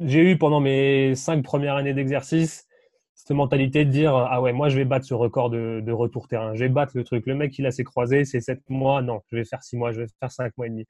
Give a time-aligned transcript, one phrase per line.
[0.00, 2.68] j'ai eu pendant mes cinq premières années d'exercice
[3.14, 6.54] cette mentalité de dire ah ouais moi je vais battre ce record de, retour terrain.
[6.54, 7.26] Je vais battre le truc.
[7.26, 9.02] Le mec il a ses croisés c'est sept mois.
[9.02, 10.86] Non je vais faire six mois je vais faire cinq mois et demi.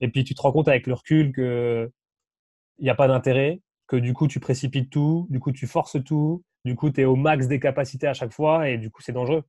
[0.00, 1.90] Et puis tu te rends compte avec le recul que
[2.78, 6.02] il n'y a pas d'intérêt que du coup tu précipites tout du coup tu forces
[6.04, 9.02] tout du coup tu es au max des capacités à chaque fois et du coup
[9.02, 9.42] c'est dangereux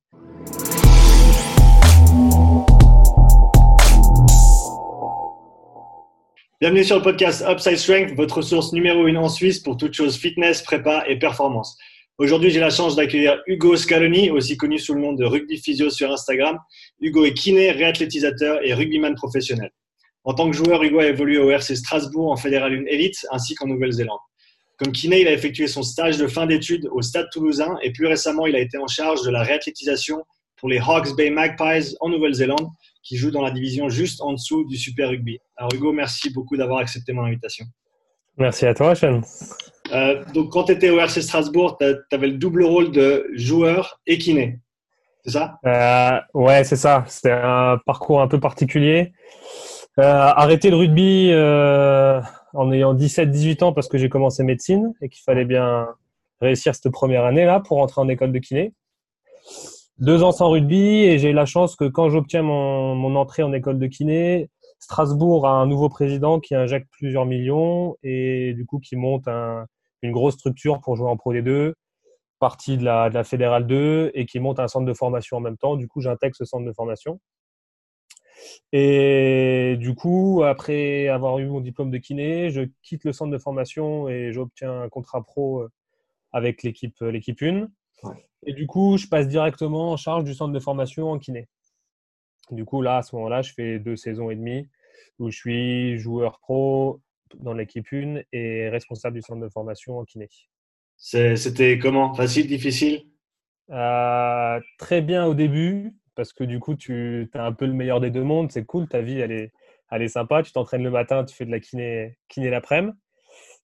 [6.60, 10.18] Bienvenue sur le podcast Upside Strength, votre source numéro une en Suisse pour toutes choses
[10.18, 11.78] fitness, prépa et performance.
[12.18, 15.92] Aujourd'hui, j'ai la chance d'accueillir Hugo Scaloni, aussi connu sous le nom de Rugby Physio
[15.92, 16.58] sur Instagram.
[17.00, 19.70] Hugo est kiné, réathlétisateur et rugbyman professionnel.
[20.24, 23.54] En tant que joueur, Hugo a évolué au RC Strasbourg en Fédéral 1 Elite ainsi
[23.54, 24.18] qu'en Nouvelle-Zélande.
[24.80, 28.08] Comme kiné, il a effectué son stage de fin d'études au Stade toulousain et plus
[28.08, 30.24] récemment, il a été en charge de la réathlétisation
[30.56, 32.68] pour les Hawke's Bay Magpies en Nouvelle-Zélande
[33.08, 35.40] qui joue dans la division juste en dessous du Super Rugby.
[35.56, 37.66] Alors Hugo, merci beaucoup d'avoir accepté mon invitation.
[38.38, 39.22] Merci à toi, Sean.
[39.94, 44.02] Euh, donc, quand tu étais au RC Strasbourg, tu avais le double rôle de joueur
[44.06, 44.60] et kiné.
[45.24, 45.58] C'est ça?
[45.66, 47.06] Euh, Ouais, c'est ça.
[47.08, 49.14] C'était un parcours un peu particulier.
[50.00, 52.22] Euh, arrêter le rugby euh,
[52.54, 55.88] en ayant 17-18 ans parce que j'ai commencé médecine et qu'il fallait bien
[56.42, 58.74] réussir cette première année-là pour entrer en école de kiné
[60.00, 63.80] deux ans sans rugby et j'ai la chance que quand j'obtiens mon, entrée en école
[63.80, 68.96] de kiné, Strasbourg a un nouveau président qui injecte plusieurs millions et du coup qui
[68.96, 69.66] monte un,
[70.04, 71.74] une grosse structure pour jouer en Pro D2,
[72.40, 75.76] partie de la, Fédérale 2 et qui monte un centre de formation en même temps.
[75.76, 77.20] Du coup, j'intègre ce centre de formation.
[78.72, 83.38] Et du coup, après avoir eu mon diplôme de kiné, je quitte le centre de
[83.40, 85.66] formation et j'obtiens un contrat pro
[86.32, 87.68] avec l'équipe l'équipe 1.
[88.46, 91.48] Et du coup, je passe directement en charge du centre de formation en kiné.
[92.52, 94.68] Du coup, là, à ce moment-là, je fais deux saisons et demie
[95.20, 97.02] où je suis joueur pro
[97.36, 100.30] dans l'équipe 1 et responsable du centre de formation en kiné.
[100.96, 102.14] C'était comment?
[102.14, 103.04] Facile, difficile?
[103.70, 108.00] Euh, Très bien au début, parce que du coup, tu as un peu le meilleur
[108.00, 108.52] des deux mondes.
[108.52, 109.52] C'est cool, ta vie, elle est,
[109.92, 110.42] elle est sympa.
[110.42, 112.98] Tu t'entraînes le matin, tu fais de la kiné, kiné l'après-midi.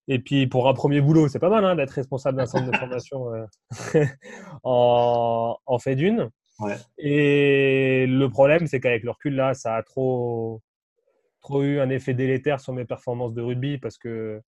[0.07, 2.75] Et puis pour un premier boulot, c'est pas mal hein, d'être responsable d'un centre de
[2.75, 3.45] formation euh,
[4.63, 6.29] en, en, fait d'une.
[6.59, 6.75] Ouais.
[6.97, 10.61] Et le problème, c'est qu'avec le recul, là, ça a trop,
[11.41, 14.41] trop eu un effet délétère sur mes performances de rugby parce que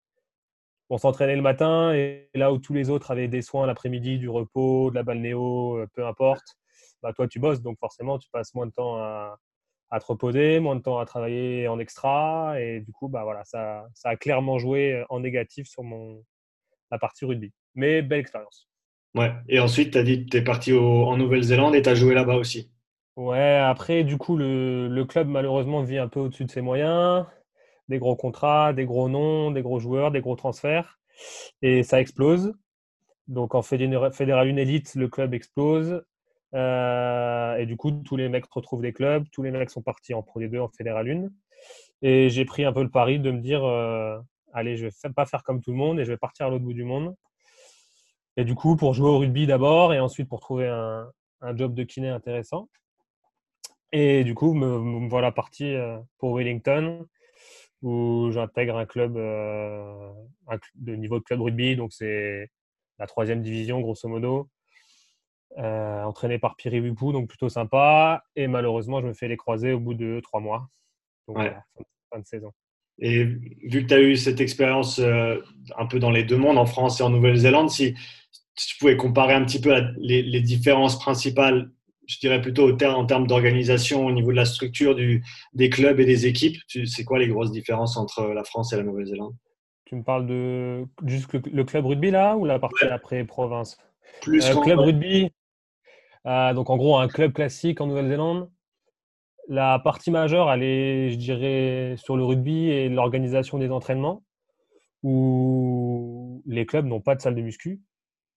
[0.89, 4.29] on s'entraînait le matin et là où tous les autres avaient des soins l'après-midi, du
[4.29, 6.57] repos, de la balnéo, euh, peu importe,
[7.01, 9.39] bah toi tu bosses donc forcément tu passes moins de temps à,
[9.91, 12.59] à te reposer, moins de temps à travailler en extra.
[12.59, 16.23] Et du coup, bah voilà, ça, ça a clairement joué en négatif sur mon,
[16.91, 17.51] la partie rugby.
[17.75, 18.67] Mais belle expérience.
[19.15, 19.31] Ouais.
[19.47, 21.95] Et ensuite, tu as dit que tu es parti au, en Nouvelle-Zélande et tu as
[21.95, 22.71] joué là-bas aussi.
[23.15, 27.25] Ouais, après, du coup, le, le, club, malheureusement, vit un peu au-dessus de ses moyens.
[27.87, 30.99] Des gros contrats, des gros noms, des gros joueurs, des gros transferts.
[31.61, 32.53] Et ça explose.
[33.27, 36.03] Donc, en Fédéral 1 Elite, le club explose.
[36.55, 40.13] Euh, et du coup, tous les mecs retrouvent des clubs, tous les mecs sont partis
[40.13, 41.29] en Pro D2, en Fédéral 1.
[42.01, 44.17] Et j'ai pris un peu le pari de me dire, euh,
[44.53, 46.63] allez, je vais pas faire comme tout le monde et je vais partir à l'autre
[46.63, 47.15] bout du monde.
[48.37, 51.11] Et du coup, pour jouer au rugby d'abord et ensuite pour trouver un,
[51.55, 52.69] job de kiné intéressant.
[53.91, 57.05] Et du coup, me, voilà parti euh, pour Wellington
[57.81, 62.49] où j'intègre un club de niveau de club rugby, donc c'est
[62.97, 64.49] la troisième division grosso modo.
[65.57, 68.23] Euh, entraîné par Piri Wipou, donc plutôt sympa.
[68.35, 70.67] Et malheureusement, je me fais les croiser au bout de trois mois.
[71.27, 71.49] Donc, ouais.
[71.49, 71.63] voilà,
[72.11, 72.51] fin de saison.
[72.99, 75.39] Et vu que tu as eu cette expérience euh,
[75.77, 77.95] un peu dans les deux mondes, en France et en Nouvelle-Zélande, si,
[78.55, 81.71] si, tu pouvais comparer un petit peu les, les, différences principales,
[82.05, 85.23] je dirais plutôt en termes d'organisation, au niveau de la structure du,
[85.53, 88.83] des clubs et des équipes, c'est quoi les grosses différences entre la France et la
[88.83, 89.35] Nouvelle-Zélande?
[89.85, 92.91] Tu me parles de juste le, le, club rugby là ou la partie ouais.
[92.91, 93.77] après province?
[94.21, 95.31] Plus euh, club rugby,
[96.25, 98.49] euh, donc en gros, un club classique en Nouvelle-Zélande.
[99.47, 104.23] La partie majeure, elle est, je dirais, sur le rugby et l'organisation des entraînements,
[105.03, 107.81] où les clubs n'ont pas de salle de muscu,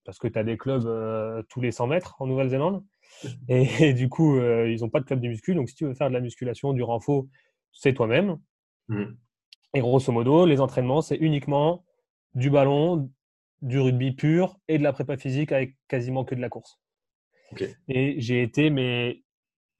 [0.05, 2.83] parce que tu as des clubs euh, tous les 100 mètres en Nouvelle-Zélande.
[3.49, 5.55] Et, et, du coup, euh, ils n'ont pas de club de muscu.
[5.55, 7.25] Donc si tu veux faire de la musculation, du renfort,
[7.73, 8.37] c'est toi-même.
[8.87, 9.05] Mmh.
[9.73, 11.83] Et grosso modo, les entraînements, c'est uniquement
[12.35, 13.11] du ballon,
[13.61, 16.79] du rugby pur et de la prépa physique avec quasiment que de la course.
[17.51, 17.75] Okay.
[17.87, 19.23] Et j'ai été, mais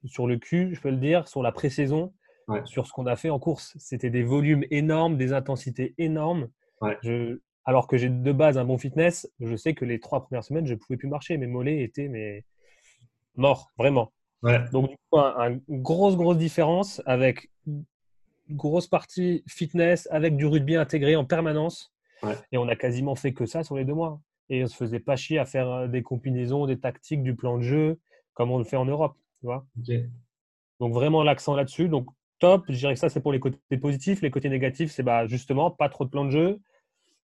[0.04, 2.12] sur le cul, je peux le dire, sur la pré-saison,
[2.48, 2.62] ouais.
[2.64, 3.76] sur ce qu'on a fait en course.
[3.78, 6.48] C'était des volumes énormes, des intensités énormes.
[6.80, 6.96] Ouais.
[7.02, 10.44] Je, alors que j'ai de base un bon fitness, je sais que les trois premières
[10.44, 11.36] semaines, je ne pouvais plus marcher.
[11.36, 12.44] Mes mollets étaient mais,
[13.36, 14.12] morts, vraiment.
[14.42, 14.58] Ouais.
[14.72, 17.84] Donc, du coup, une un grosse, grosse différence avec une
[18.50, 21.92] grosse partie fitness, avec du rugby intégré en permanence.
[22.52, 24.20] Et on a quasiment fait que ça sur les deux mois.
[24.50, 27.56] Et on se faisait pas chier à faire euh, des combinaisons, des tactiques, du plan
[27.56, 28.00] de jeu,
[28.34, 29.16] comme on le fait en Europe.
[29.40, 29.64] Tu vois
[30.80, 31.88] Donc vraiment l'accent là-dessus.
[31.88, 32.08] Donc
[32.40, 34.20] top, je dirais que ça c'est pour les côtés positifs.
[34.22, 36.60] Les côtés négatifs, c'est bah, justement pas trop de plan de jeu,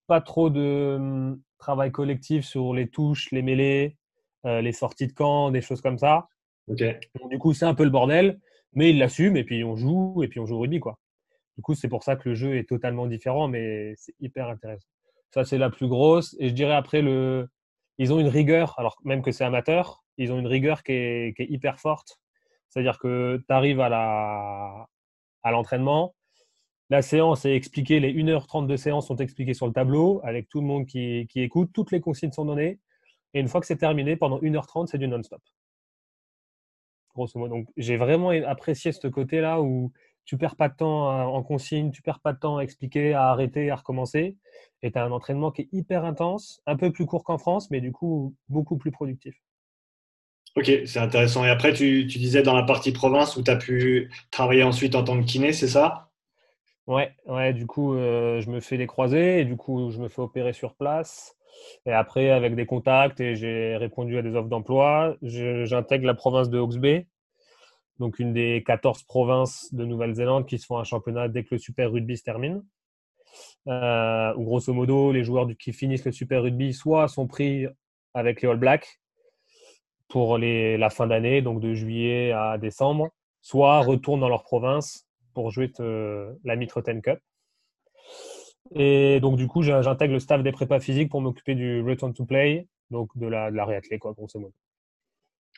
[0.06, 3.96] pas trop de hum, travail collectif sur les touches, les mêlées,
[4.44, 6.28] euh, les sorties de camp, des choses comme ça.
[6.68, 8.38] du coup, c'est un peu le bordel,
[8.74, 10.98] mais il l'assume et puis on joue et puis on joue au rugby quoi.
[11.56, 14.88] Du coup, c'est pour ça que le jeu est totalement différent, mais c'est hyper intéressant.
[15.34, 16.36] Ça, c'est la plus grosse.
[16.38, 17.48] Et je dirais après, le...
[17.98, 21.34] ils ont une rigueur, alors même que c'est amateur, ils ont une rigueur qui est,
[21.38, 22.20] hyper forte.
[22.68, 24.86] C'est-à-dire que tu arrives à
[25.46, 26.14] l'entraînement,
[26.88, 30.60] la séance est expliquée, les 1h30 de séance sont expliquées sur le tableau, avec tout
[30.60, 32.78] le monde qui, qui écoute, toutes les consignes sont données.
[33.32, 35.42] Et une fois que c'est terminé, pendant 1h30, c'est du non-stop.
[37.12, 37.56] Grosso modo.
[37.56, 39.92] Donc, j'ai vraiment apprécié ce côté-là où
[40.24, 43.30] tu perds pas de temps en consigne, tu perds pas de temps à expliquer, à
[43.30, 44.36] arrêter, à recommencer.
[44.82, 47.70] Et tu as un entraînement qui est hyper intense, un peu plus court qu'en France,
[47.70, 49.34] mais du coup beaucoup plus productif.
[50.56, 51.44] Ok, c'est intéressant.
[51.44, 55.02] Et après, tu, disais dans la partie province où tu as pu travailler ensuite en
[55.02, 56.10] tant que kiné, c'est ça?
[56.86, 60.08] Ouais, ouais, du coup, euh, je me fais des croisés et du coup, je me
[60.08, 61.36] fais opérer sur place.
[61.86, 66.50] Et après, avec des contacts et j'ai répondu à des offres d'emploi, j'intègre la province
[66.50, 67.06] de Hawke's Bay,
[67.98, 71.58] donc une des 14 provinces de Nouvelle-Zélande qui se font un championnat dès que le
[71.58, 72.64] Super Rugby se termine.
[73.68, 77.66] Euh, grosso modo, les joueurs qui finissent le Super Rugby soit sont pris
[78.12, 79.00] avec les All Blacks
[80.08, 83.10] pour la fin d'année, donc de juillet à décembre,
[83.40, 87.18] soit retournent dans leur province pour jouer la Mitre Cup.
[88.74, 92.24] Et donc, du coup, j'intègre le staff des prépas physiques pour m'occuper du return to
[92.24, 94.54] play, donc de la, de réathlée, grosso modo.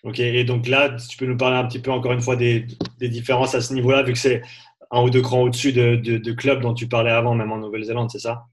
[0.02, 2.66] Ok, et donc là, tu peux nous parler un petit peu encore une fois des,
[3.00, 4.42] différences à ce niveau-là, vu que c'est
[4.90, 8.10] un ou deux crans au-dessus de, de, clubs dont tu parlais avant, même en Nouvelle-Zélande,
[8.10, 8.46] c'est ça?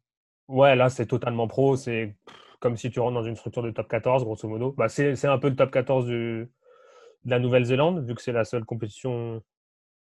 [0.47, 1.75] Ouais, là, c'est totalement pro.
[1.75, 2.15] C'est
[2.59, 4.73] comme si tu rentres dans une structure de top 14, grosso modo.
[4.77, 6.49] Bah, c'est un peu le top 14 de
[7.25, 9.41] la Nouvelle-Zélande, vu que c'est la seule compétition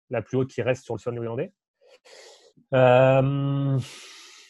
[0.10, 1.54] la plus haute qui reste sur le sol néerlandais.
[2.74, 3.80] Euh,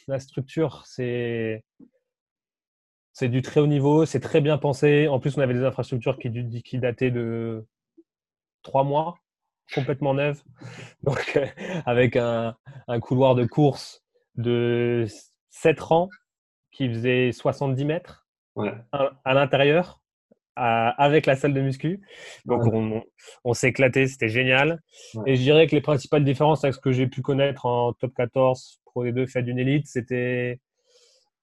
[0.07, 1.63] la structure, c'est
[3.13, 5.07] c'est du très haut niveau, c'est très bien pensé.
[5.07, 6.31] En plus, on avait des infrastructures qui,
[6.63, 7.65] qui dataient de
[8.63, 9.15] trois mois,
[9.73, 10.41] complètement neuves.
[11.03, 11.45] Donc, euh,
[11.85, 12.55] avec un,
[13.01, 14.03] couloir de course
[14.35, 15.05] de
[15.49, 16.09] 7 rangs
[16.71, 18.27] qui faisait 70 mètres
[18.91, 20.01] à, l'intérieur,
[20.55, 22.01] avec la salle de muscu.
[22.45, 22.61] Donc,
[23.43, 24.81] on, s'est éclaté, c'était génial.
[25.25, 28.13] Et je dirais que les principales différences avec ce que j'ai pu connaître en top
[28.15, 30.59] 14, Pro D2, fait d'une élite, c'était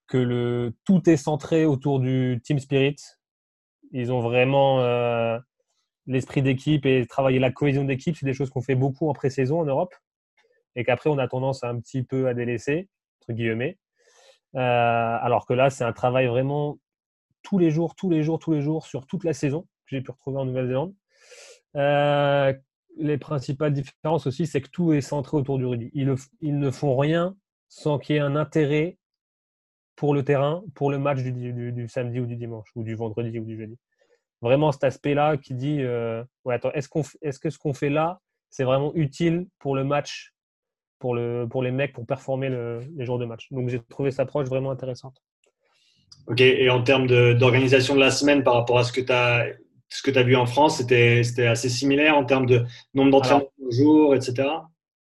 [0.09, 2.97] que le, tout est centré autour du team spirit.
[3.93, 5.39] Ils ont vraiment euh,
[6.07, 8.17] l'esprit d'équipe et travailler la cohésion d'équipe.
[8.17, 9.95] C'est des choses qu'on fait beaucoup en pré-saison en Europe
[10.75, 12.89] et qu'après on a tendance un petit peu à délaisser,
[13.21, 13.79] entre guillemets.
[14.57, 16.79] Euh, alors que là, c'est un travail vraiment
[17.43, 20.01] tous les jours, tous les jours, tous les jours sur toute la saison que j'ai
[20.01, 20.95] pu retrouver en Nouvelle-Zélande.
[21.77, 22.53] Euh,
[22.97, 25.91] les principales différences aussi, c'est que tout est centré autour du rugby.
[25.93, 27.37] Ils, ils ne font rien
[27.69, 28.98] sans qu'il y ait un intérêt
[29.99, 33.45] pour le terrain, pour le match du, samedi ou du dimanche, ou du vendredi ou
[33.45, 33.77] du jeudi.
[34.41, 37.91] Vraiment cet aspect-là qui dit euh, ouais, attends, est-ce, qu'on, est-ce que ce qu'on fait
[37.91, 40.33] là, c'est vraiment utile pour le match,
[41.01, 42.49] pour, le, pour les mecs, pour performer
[42.97, 43.49] les jours de match?
[43.51, 45.21] Donc j'ai trouvé cette approche vraiment intéressante.
[46.29, 49.47] Ok, et en termes d'organisation de la semaine par rapport à ce que tu as
[49.89, 52.65] ce que tu as vu en France, c'était, c'était assez similaire en termes de
[52.95, 54.49] nombre d'entraînements par jour, etc.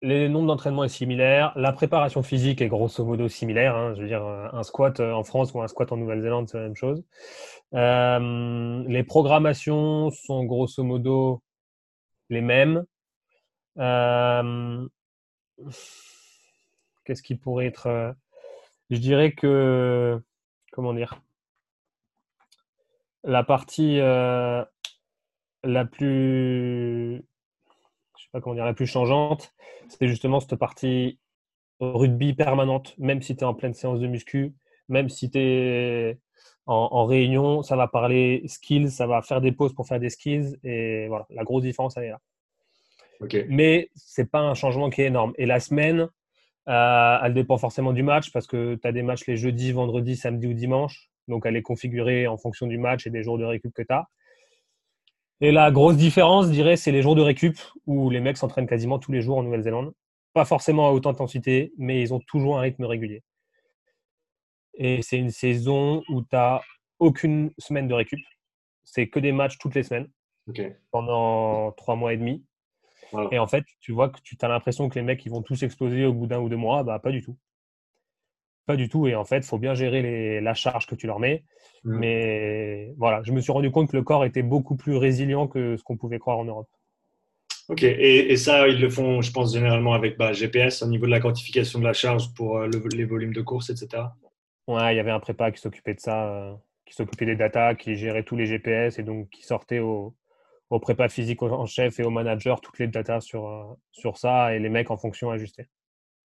[0.03, 1.53] Les nombres d'entraînement est similaire.
[1.55, 3.75] La préparation physique est grosso modo similaire.
[3.75, 3.93] Hein.
[3.93, 6.63] Je veux dire, un squat euh, en France ou un squat en Nouvelle-Zélande, c'est la
[6.63, 7.03] même chose.
[7.75, 11.43] Euh, les programmations sont grosso modo
[12.29, 12.83] les mêmes.
[13.77, 14.87] Euh,
[17.05, 18.15] qu'est-ce qui pourrait être.
[18.89, 20.19] Je dirais que.
[20.71, 21.21] Comment dire
[23.23, 27.23] La partie la plus
[28.31, 29.53] pas comment dire, la plus changeante,
[29.89, 31.19] c'est justement cette partie
[31.79, 34.53] rugby permanente, même si tu es en pleine séance de muscu,
[34.87, 36.17] même si tu es
[36.65, 40.57] en, réunion, ça va parler skills, ça va faire des pauses pour faire des skills,
[40.63, 42.21] et voilà, la grosse différence, elle est là.
[43.49, 45.33] Mais c'est pas un changement qui est énorme.
[45.37, 46.07] Et la semaine,
[46.67, 50.15] euh, elle dépend forcément du match, parce que tu as des matchs les jeudis, vendredis,
[50.15, 53.45] samedi ou dimanche, donc elle est configurée en fonction du match et des jours de
[53.45, 54.07] récup que tu as.
[55.43, 57.57] Et la grosse différence, je dirais, c'est les jours de récup
[57.87, 59.91] où les mecs s'entraînent quasiment tous les jours en Nouvelle-Zélande.
[60.33, 63.23] Pas forcément à haute intensité, mais ils ont toujours un rythme régulier.
[64.75, 66.61] Et c'est une saison où tu n'as
[66.99, 68.19] aucune semaine de récup.
[68.83, 70.09] C'est que des matchs toutes les semaines
[70.91, 72.45] pendant trois mois et demi.
[73.31, 75.63] Et en fait, tu vois que tu as l'impression que les mecs ils vont tous
[75.63, 76.83] exploser au bout d'un ou deux mois.
[76.83, 77.35] Bah, pas du tout.
[78.71, 79.07] Pas du tout.
[79.07, 81.43] Et en fait, il faut bien gérer la charge que tu leur mets.
[81.83, 81.97] Mm.
[81.99, 85.75] Mais voilà, je me suis rendu compte que le corps était beaucoup plus résilient que
[85.77, 86.69] ce qu'on pouvait croire en Europe.
[87.69, 91.11] Ok, et, ça, ils le font, je pense, généralement avec bah, GPS au niveau de
[91.11, 94.03] la quantification de la charge pour euh, les volumes de course, etc.
[94.67, 96.53] Ouais, il y avait un prépa qui s'occupait de ça, euh,
[96.85, 100.13] qui s'occupait des datas, qui gérait tous les GPS et donc qui sortait au,
[100.69, 104.53] au prépa physique en chef et au manager toutes les datas sur, euh, sur ça
[104.53, 105.67] et les mecs en fonction ajuster.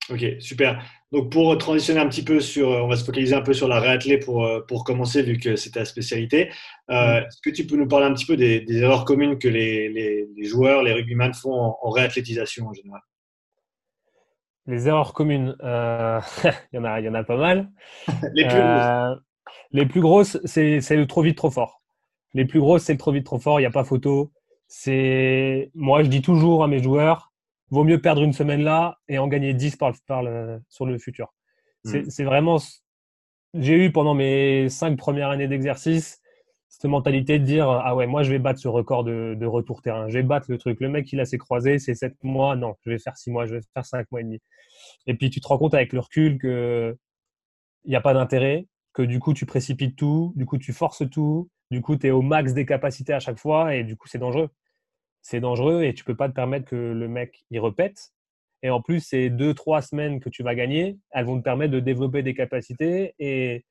[0.08, 0.84] Ok, super.
[1.10, 3.80] Donc pour transitionner un petit peu sur, on va se focaliser un peu sur la
[3.80, 6.50] réathlée pour, euh, pour commencer vu que c'est ta spécialité.
[6.90, 7.24] Euh, mm.
[7.24, 10.44] Est-ce que tu peux nous parler un petit peu des, erreurs communes que les, les,
[10.44, 13.00] joueurs, les rugbyman font en, réathlétisation en général?
[14.66, 16.20] Les erreurs communes, euh,
[16.72, 17.70] il, y en a, il y en a pas mal.
[18.34, 19.18] les plus grosses
[19.72, 21.82] Les plus grosses, c'est le trop vite, trop fort.
[22.34, 24.30] Les plus grosses, c'est le trop vite, trop fort, il n'y a pas photo.
[24.86, 27.32] Moi, je dis toujours à mes joueurs,
[27.70, 29.94] vaut mieux perdre une semaine là et en gagner 10 par,
[30.68, 31.34] sur le futur.
[31.84, 32.08] Hmm.
[32.08, 32.58] C'est vraiment.
[33.54, 36.20] J'ai eu pendant mes cinq premières années d'exercice
[36.68, 40.08] cette mentalité de dire Ah ouais, moi je vais battre ce record de, retour terrain.
[40.08, 40.80] Je vais battre le truc.
[40.80, 42.56] Le mec, il a ses croisés, c'est 7 mois.
[42.56, 44.40] Non, je vais faire 6 mois, je vais faire 5 mois et demi.
[45.06, 46.96] Et puis tu te rends compte avec le recul que
[47.84, 51.08] il n'y a pas d'intérêt, que du coup tu précipites tout, du coup tu forces
[51.08, 54.08] tout, du coup tu es au max des capacités à chaque fois et du coup
[54.08, 54.50] c'est dangereux
[55.26, 58.12] c'est dangereux et tu peux pas te permettre que le mec y repète.
[58.62, 61.72] Et en plus, ces deux, trois semaines que tu vas gagner, elles vont te permettre
[61.72, 63.64] de développer des capacités et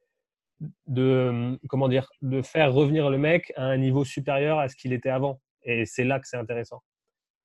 [0.87, 4.91] de, comment dire, de faire revenir le mec à un niveau supérieur à ce qu'il
[4.91, 5.39] était avant.
[5.63, 6.83] Et c'est là que c'est intéressant.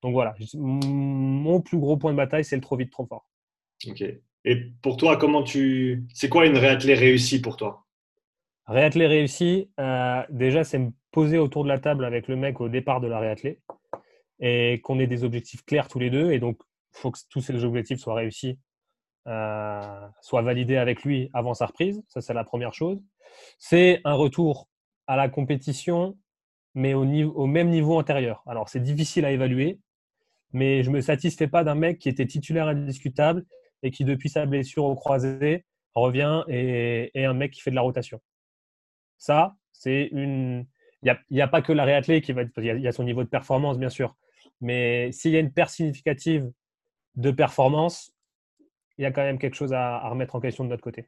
[0.02, 3.28] Donc voilà, mon plus gros point de bataille, c'est le trop vite, trop fort.
[3.86, 4.02] Ok.
[4.44, 6.04] Et pour toi, comment tu.
[6.14, 7.86] C'est quoi une réathlée réussie pour toi?
[8.66, 12.68] Réathlée réussie, euh, déjà, c'est me poser autour de la table avec le mec au
[12.68, 13.60] départ de la réathlée
[14.40, 16.32] et qu'on ait des objectifs clairs tous les deux.
[16.32, 16.58] Et donc,
[16.94, 18.58] il faut que tous ces objectifs soient réussis,
[19.28, 22.02] euh, soient validés avec lui avant sa reprise.
[22.08, 23.00] Ça, c'est la première chose.
[23.58, 24.68] C'est un retour
[25.06, 26.16] à la compétition,
[26.74, 27.04] mais au,
[27.46, 28.42] même niveau antérieur.
[28.46, 29.78] Alors, c'est difficile à évaluer,
[30.52, 33.44] mais je ne me satisfais pas d'un mec qui était titulaire indiscutable
[33.82, 37.76] et qui, depuis sa blessure au croisé, revient et, et un mec qui fait de
[37.76, 38.20] la rotation.
[39.20, 40.66] Ça, c'est une.
[41.02, 42.52] Il n'y a, pas que la réathlée qui va être.
[42.58, 44.16] Il y, a son niveau de performance, bien sûr.
[44.60, 46.50] Mais s'il y a une perte significative
[47.16, 48.12] de performance,
[48.98, 51.06] il y a quand même quelque chose à, remettre en question de notre côté.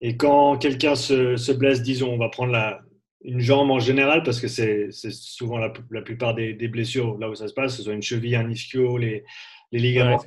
[0.00, 2.80] Et quand quelqu'un se, blesse, disons, on va prendre la,
[3.22, 7.48] une jambe en général, parce que c'est souvent la, plupart des, blessures là où ça
[7.48, 9.24] se passe, ce soit une cheville, un ischio, les,
[9.72, 10.22] les ligaments.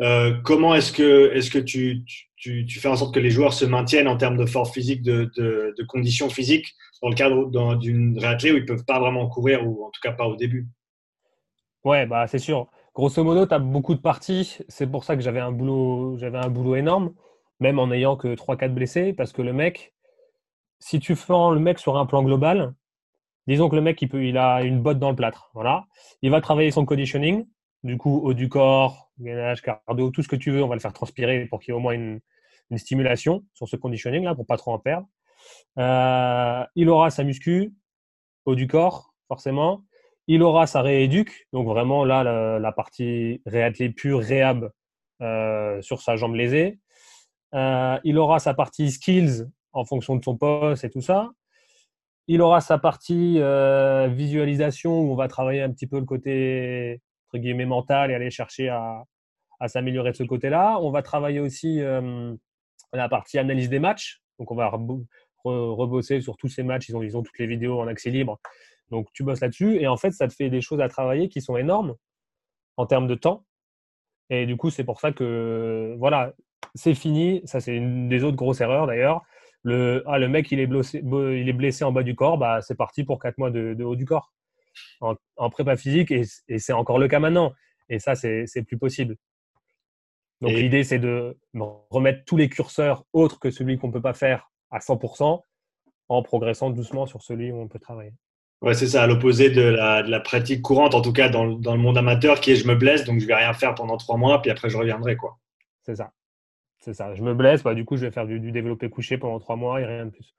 [0.00, 2.04] Euh, comment est-ce que, est -ce que tu,
[2.36, 5.02] tu, tu, fais en sorte que les joueurs se maintiennent en termes de force physique,
[5.02, 9.00] de, de, de conditions physiques, dans le cadre d'une réathlée où ils ne peuvent pas
[9.00, 10.68] vraiment courir, ou en tout cas pas au début?
[11.84, 12.68] Ouais, bah, c'est sûr.
[12.94, 14.58] Grosso modo, tu beaucoup de parties.
[14.68, 17.14] C'est pour ça que j'avais un boulot, j'avais un boulot énorme,
[17.60, 19.94] même en n'ayant que 3-4 blessés, parce que le mec,
[20.80, 22.74] si tu fais le mec sur un plan global,
[23.46, 25.50] disons que le mec, il, peut, il a une botte dans le plâtre.
[25.54, 25.86] Voilà.
[26.22, 27.46] Il va travailler son conditioning,
[27.84, 30.80] du coup, haut du corps, gainage, cardio, tout ce que tu veux, on va le
[30.80, 32.20] faire transpirer pour qu'il y ait au moins une,
[32.76, 35.06] stimulation sur ce conditioning-là, pour pas trop en perdre.
[35.78, 37.72] Euh, il aura sa muscu,
[38.44, 39.84] haut du corps, forcément.
[40.30, 42.22] Il aura sa rééduque, donc vraiment là,
[42.58, 44.70] la, partie réathlée pure, réhab
[45.22, 46.78] euh, sur sa jambe lésée.
[47.54, 51.30] Euh, il aura sa partie skills en fonction de son poste et tout ça.
[52.26, 57.00] Il aura sa partie euh, visualisation où on va travailler un petit peu le côté
[57.28, 59.04] entre guillemets mental et aller chercher à,
[59.66, 60.78] s'améliorer de ce côté-là.
[60.82, 61.80] On va travailler aussi
[62.92, 64.20] la partie analyse des matchs.
[64.38, 64.70] Donc on va
[65.44, 66.90] rebosser sur tous ces matchs.
[66.90, 68.38] Ils ont, ils ont toutes les vidéos en accès libre.
[68.90, 71.40] Donc, tu bosses là-dessus et en fait, ça te fait des choses à travailler qui
[71.40, 71.94] sont énormes
[72.76, 73.44] en termes de temps.
[74.30, 76.32] Et du coup, c'est pour ça que, voilà,
[76.74, 77.42] c'est fini.
[77.44, 79.22] Ça, c'est une des autres grosses erreurs d'ailleurs.
[79.62, 82.60] Le, ah, le mec, il est, blessé, il est blessé en bas du corps, bah,
[82.62, 84.32] c'est parti pour 4 mois de, haut du corps
[85.00, 85.16] en,
[85.50, 86.24] prépa physique et,
[86.58, 87.52] c'est encore le cas maintenant.
[87.88, 89.16] Et ça, c'est plus possible.
[90.40, 91.36] Donc, l'idée, c'est de
[91.90, 95.42] remettre tous les curseurs autres que celui qu'on ne peut pas faire à 100%
[96.08, 98.14] en progressant doucement sur celui où on peut travailler.
[98.60, 101.46] Ouais, c'est ça, à l'opposé de la, de la, pratique courante, en tout cas dans,
[101.46, 103.96] dans, le monde amateur, qui est je me blesse, donc je vais rien faire pendant
[103.96, 105.16] trois mois, puis après je reviendrai.
[105.16, 105.38] quoi.
[105.84, 106.10] C'est ça.
[106.80, 107.14] C'est ça.
[107.14, 109.80] Je me blesse, bah, du coup, je vais faire du, développé couché pendant trois mois
[109.80, 110.34] et rien de plus.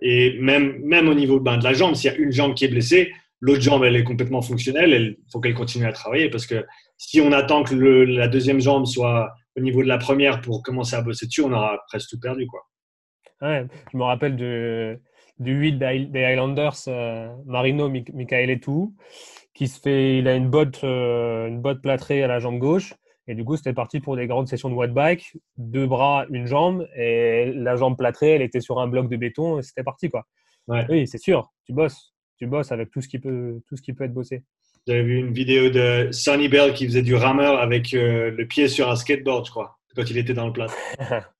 [0.00, 2.64] Et même, même au niveau ben, de la jambe, s'il y a une jambe qui
[2.64, 6.46] est blessée, l'autre jambe, elle est complètement fonctionnelle, il faut qu'elle continue à travailler parce
[6.46, 6.64] que
[6.96, 10.62] si on attend que le, la deuxième jambe soit au niveau de la première pour
[10.62, 12.46] commencer à bosser dessus, on aura presque tout perdu.
[12.46, 12.66] Quoi.
[13.42, 14.98] Ouais, je me rappelle de
[15.38, 18.94] du 8 des Highlanders, euh, Marino Michael et tout,
[19.54, 22.94] qui se fait, il a une botte, euh, une botte plâtrée à la jambe gauche.
[23.28, 26.46] Et du coup, c'était parti pour des grandes sessions de watt bike, deux bras, une
[26.46, 30.08] jambe, et la jambe plâtrée, elle était sur un bloc de béton, et c'était parti
[30.08, 30.24] quoi.
[30.88, 33.92] Oui, c'est sûr, tu bosses, tu bosses avec tout ce qui peut, tout ce qui
[33.92, 34.44] peut être bossé.
[34.86, 38.68] J'avais vu une vidéo de Sonny Bell qui faisait du rameur avec euh, le pied
[38.68, 40.68] sur un skateboard, je crois, quand il était dans le plat.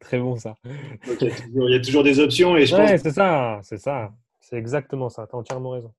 [0.00, 0.54] Très bon ça.
[0.64, 5.08] il, y a toujours, des options et je ouais, c'est ça, c'est ça, c'est exactement
[5.08, 5.26] ça.
[5.26, 5.92] Tu as entièrement raison.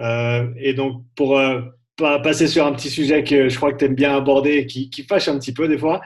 [0.00, 1.60] Euh, et donc pour euh,
[1.96, 5.02] passer sur un petit sujet que je crois que tu aimes bien aborder, qui, qui,
[5.02, 6.00] fâche un petit peu des fois,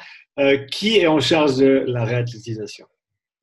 [0.71, 2.87] qui est en charge de la réathlétisation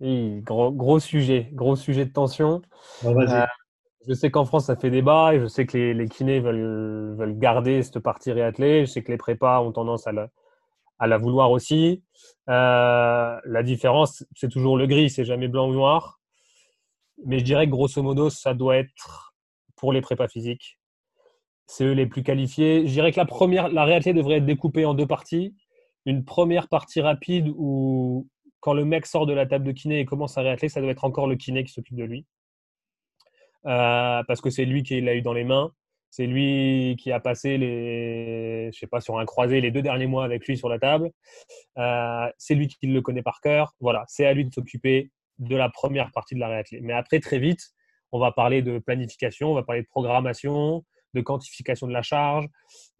[0.03, 2.61] oui, gros, gros sujet, gros sujet de tension.
[3.05, 3.45] Euh,
[4.05, 7.15] je sais qu'en France, ça fait débat et je sais que les, les kinés veulent,
[7.15, 8.85] veulent, garder cette partie réathlée.
[8.85, 10.29] Je sais que les prépas ont tendance à la,
[10.99, 12.03] à la vouloir aussi.
[12.49, 16.19] Euh, la différence, c'est toujours le gris, c'est jamais blanc ou noir.
[17.25, 19.33] Mais je dirais que grosso modo, ça doit être
[19.75, 20.79] pour les prépas physiques.
[21.67, 22.85] C'est eux les plus qualifiés.
[22.87, 25.55] Je dirais que la première, réathlée devrait être découpée en deux parties.
[26.05, 28.27] Une première partie rapide où
[28.59, 30.91] quand le mec sort de la table de kiné et commence à réatteler, ça doit
[30.91, 32.25] être encore le kiné qui s'occupe de lui.
[33.65, 35.71] Euh, parce que c'est lui qui l'a eu dans les mains.
[36.15, 40.05] C'est lui qui a passé les, je sais pas, sur un croisé les deux derniers
[40.05, 41.09] mois avec lui sur la table.
[41.79, 43.73] Euh, c'est lui qui le connaît par cœur.
[43.79, 46.81] Voilà, c'est à lui de s'occuper de la première partie de la réathlée.
[46.81, 47.71] Mais après, très vite,
[48.11, 52.45] on va parler de planification, on va parler de programmation, de quantification de la charge,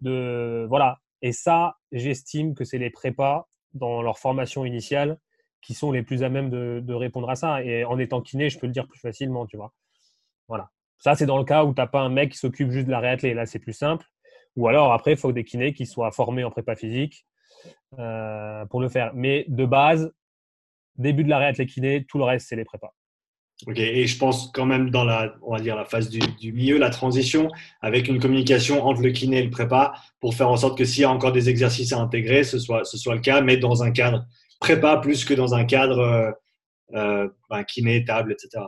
[0.01, 0.97] de voilà.
[1.21, 5.19] Et ça, j'estime que c'est les prépas dans leur formation initiale
[5.61, 7.63] qui sont les plus à même de, répondre à ça.
[7.63, 9.71] Et en étant kiné, je peux le dire plus facilement, tu vois.
[10.47, 10.71] Voilà.
[11.03, 12.91] Ça, c'est dans le cas où tu n'as pas un mec qui s'occupe juste de
[12.91, 13.33] la réathlée.
[13.33, 14.05] Là, c'est plus simple.
[14.55, 17.25] Ou alors, après, il faut des kinés qui soient formés en prépa physique
[17.99, 19.11] euh, pour le faire.
[19.13, 20.13] Mais de base,
[20.95, 22.93] début de la réathlée kiné, tout le reste, c'est les prépas.
[23.67, 26.77] Ok, et je pense quand même dans la, on va dire la phase du, milieu,
[26.77, 27.49] la transition,
[27.81, 31.01] avec une communication entre le kiné et le prépa, pour faire en sorte que s'il
[31.01, 33.83] y a encore des exercices à intégrer, ce soit, ce soit le cas, mais dans
[33.83, 34.25] un cadre
[34.61, 36.31] prépa plus que dans un cadre euh,
[36.93, 38.63] euh ben, kiné, table, etc.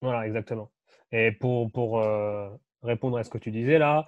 [0.00, 0.70] Voilà, exactement.
[1.12, 2.48] Et pour, pour euh,
[2.82, 4.06] répondre à ce que tu disais là,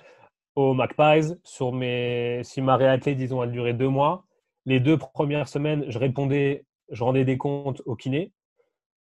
[0.55, 4.25] au MacPies, sur mes, si ma réalité, disons, a duré deux mois,
[4.67, 8.33] les deux premières semaines, je répondais, je rendais des comptes au kiné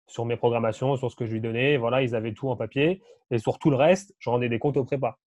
[0.07, 1.77] sur mes programmations, sur ce que je lui donnais.
[1.77, 3.01] Voilà, ils avaient tout en papier.
[3.31, 5.17] Et sur tout le reste, je rendais des comptes au prépa.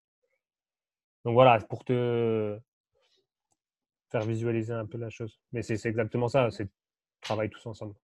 [1.24, 2.58] Donc voilà, pour te,
[4.10, 5.38] faire visualiser un peu la chose.
[5.52, 6.68] Mais c'est exactement ça, c'est
[7.20, 7.94] travailler tous ensemble.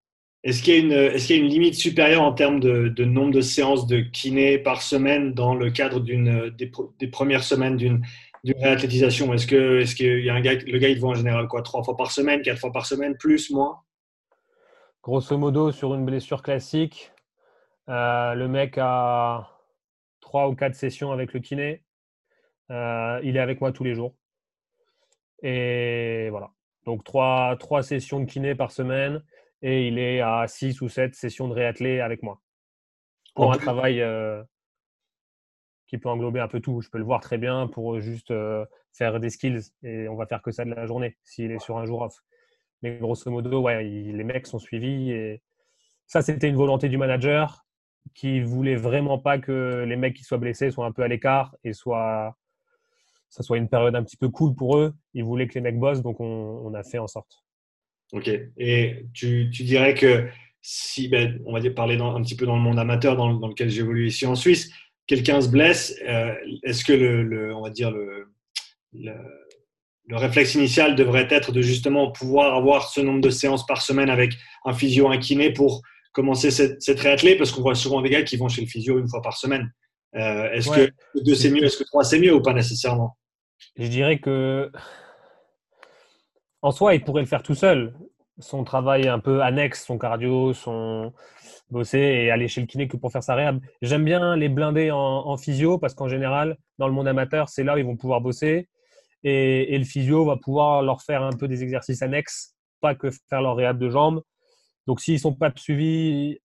[0.43, 4.57] Est-ce qu'il y, a une limite supérieure en termes de, nombre de séances de kiné
[4.57, 8.03] par semaine dans le cadre des, premières semaines d'une
[8.45, 9.33] réathlétisation?
[9.33, 11.61] Est-ce qu'il y a un gars, le gars il voit en général quoi?
[11.61, 13.79] Trois fois par semaine, quatre fois par semaine, plus, moins?
[15.01, 17.13] Grosso modo, sur une blessure classique,
[17.89, 19.49] euh, le mec a
[20.19, 21.83] trois ou quatre sessions avec le kiné.
[22.69, 24.13] Euh, il est avec moi tous les jours.
[25.41, 26.51] Et voilà.
[26.85, 29.23] Donc, trois sessions de kiné par semaine
[29.63, 32.39] et il est à six ou sept sessions de réathlé avec moi.
[33.33, 34.43] Pour un travail euh,
[35.87, 36.81] qui peut englober un peu tout.
[36.81, 40.27] Je peux le voir très bien pour juste euh, faire des skills et on va
[40.27, 42.19] faire que ça de la journée s'il est sur un jour off.
[42.83, 45.41] Mais grosso modo, ouais, les mecs sont suivis et
[46.05, 47.65] ça, c'était une volonté du manager
[48.13, 51.55] qui voulait vraiment pas que les mecs qui soient blessés soient un peu à l'écart
[51.63, 52.37] et soient
[53.29, 54.93] ça soit une période un petit peu cool pour eux.
[55.15, 57.42] Ils voulaient que les mecs bossent, donc on, a fait en sorte.
[58.13, 58.29] Ok.
[58.57, 60.27] Et tu, dirais que
[60.61, 63.69] si, ben, on va dire, parler un petit peu dans le monde amateur dans, lequel
[63.69, 64.71] j'évolue ici en Suisse,
[65.07, 68.27] quelqu'un se blesse, euh, est-ce que le, on va dire le,
[68.93, 74.11] le, réflexe initial devrait être de justement pouvoir avoir ce nombre de séances par semaine
[74.11, 75.81] avec un physio, un kiné pour
[76.13, 77.35] commencer cette, cette réathlée?
[77.35, 79.73] Parce qu'on voit souvent des gars qui vont chez le physio une fois par semaine.
[80.15, 80.91] Euh, est-ce que
[81.25, 81.63] deux c'est mieux?
[81.63, 83.17] Est-ce que trois c'est mieux ou pas nécessairement?
[83.75, 84.71] Je dirais que,
[86.63, 87.93] en soi, il pourrait le faire tout seul.
[88.39, 91.13] Son travail un peu annexe, son cardio, son
[91.69, 93.59] bosser et aller chez le kiné que pour faire sa réhab.
[93.81, 97.75] J'aime bien les blinder en, physio parce qu'en général, dans le monde amateur, c'est là
[97.75, 98.69] où ils vont pouvoir bosser.
[99.23, 103.41] Et, le physio va pouvoir leur faire un peu des exercices annexes, pas que faire
[103.41, 104.21] leur réhab de jambes.
[104.87, 106.39] Donc, s'ils ne sont pas suivis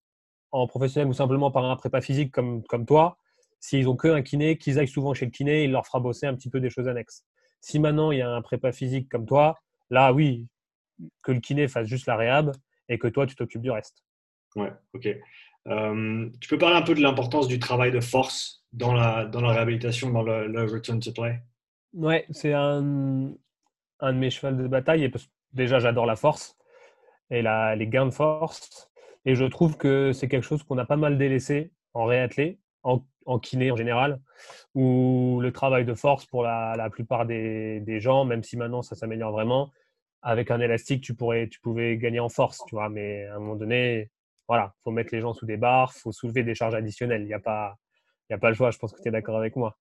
[0.53, 3.19] en professionnel ou simplement par un prépa physique comme, comme toi,
[3.61, 6.27] S'ils n'ont que un kiné, qu'ils aillent souvent chez le kiné, il leur fera bosser
[6.27, 7.25] un petit peu des choses annexes.
[7.61, 9.59] Si maintenant il y a un prépa physique comme toi,
[9.91, 10.47] là oui,
[11.23, 12.53] que le kiné fasse juste la réhab
[12.89, 14.05] et que toi tu t'occupes du reste.
[14.57, 15.09] Ouais, ok.
[15.67, 19.41] Euh, tu peux parler un peu de l'importance du travail de force dans la, dans
[19.41, 21.43] la réhabilitation, dans le, return to play?
[21.93, 23.33] Ouais, c'est un,
[24.01, 25.05] un de mes chevals de bataille.
[25.05, 25.13] Et
[25.53, 26.57] déjà, j'adore la force
[27.31, 28.91] et la, les gains de force.
[29.25, 33.05] Et je trouve que c'est quelque chose qu'on a pas mal délaissé en réathlé, en,
[33.29, 34.21] en kiné en général,
[34.75, 39.33] où le travail de force pour la, plupart des, gens, même si maintenant ça s'améliore
[39.33, 39.71] vraiment,
[40.23, 42.89] avec un élastique, tu, pourrais, tu pouvais gagner en force, tu vois.
[42.89, 44.11] Mais à un moment donné,
[44.49, 47.23] voilà, faut mettre les gens sous des barres, faut soulever des charges additionnelles.
[47.23, 47.77] Il n'y a, pas,
[48.31, 49.77] y a pas le choix, je pense que tu es d'accord avec moi.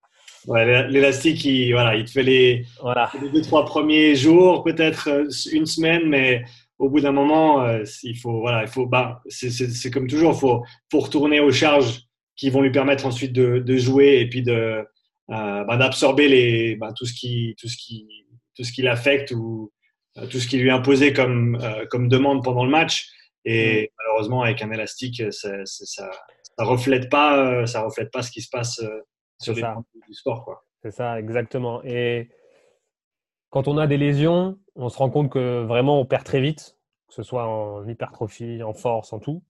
[0.45, 3.09] Ouais, l'élastique, il, voilà, il te fait les, voilà.
[3.21, 6.43] les deux, trois premiers jours, peut-être euh, une semaine, mais
[6.77, 10.39] au bout d'un moment, euh, il faut, voilà, il faut, bah, c'est comme toujours, il
[10.39, 12.06] faut, faut retourner aux charges
[12.37, 14.85] qui vont lui permettre ensuite de, de jouer et puis de,
[15.29, 18.07] euh, bah, d'absorber les, bah, tout ce qui, tout ce qui,
[18.55, 19.73] tout ce qui l'affecte ou
[20.17, 23.09] euh, tout ce qui lui est imposé comme, euh, comme demande pendant le match.
[23.43, 23.87] Et mm.
[23.97, 28.49] malheureusement, avec un élastique, ça, ça, ça reflète pas, ça reflète pas ce qui se
[28.49, 28.81] passe
[29.39, 29.63] sur les
[30.07, 31.83] du sport, C'est ça, exactement.
[31.83, 32.29] Et
[33.49, 36.77] quand on a des lésions, on se rend compte que vraiment on perd très vite,
[37.07, 39.43] que ce soit en hypertrophie, en force, en tout.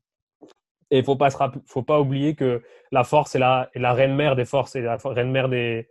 [0.91, 1.30] Et il faut pas
[1.65, 4.82] faut pas oublier que la force est la, est la reine mère des forces et
[4.82, 5.88] la reine mère des,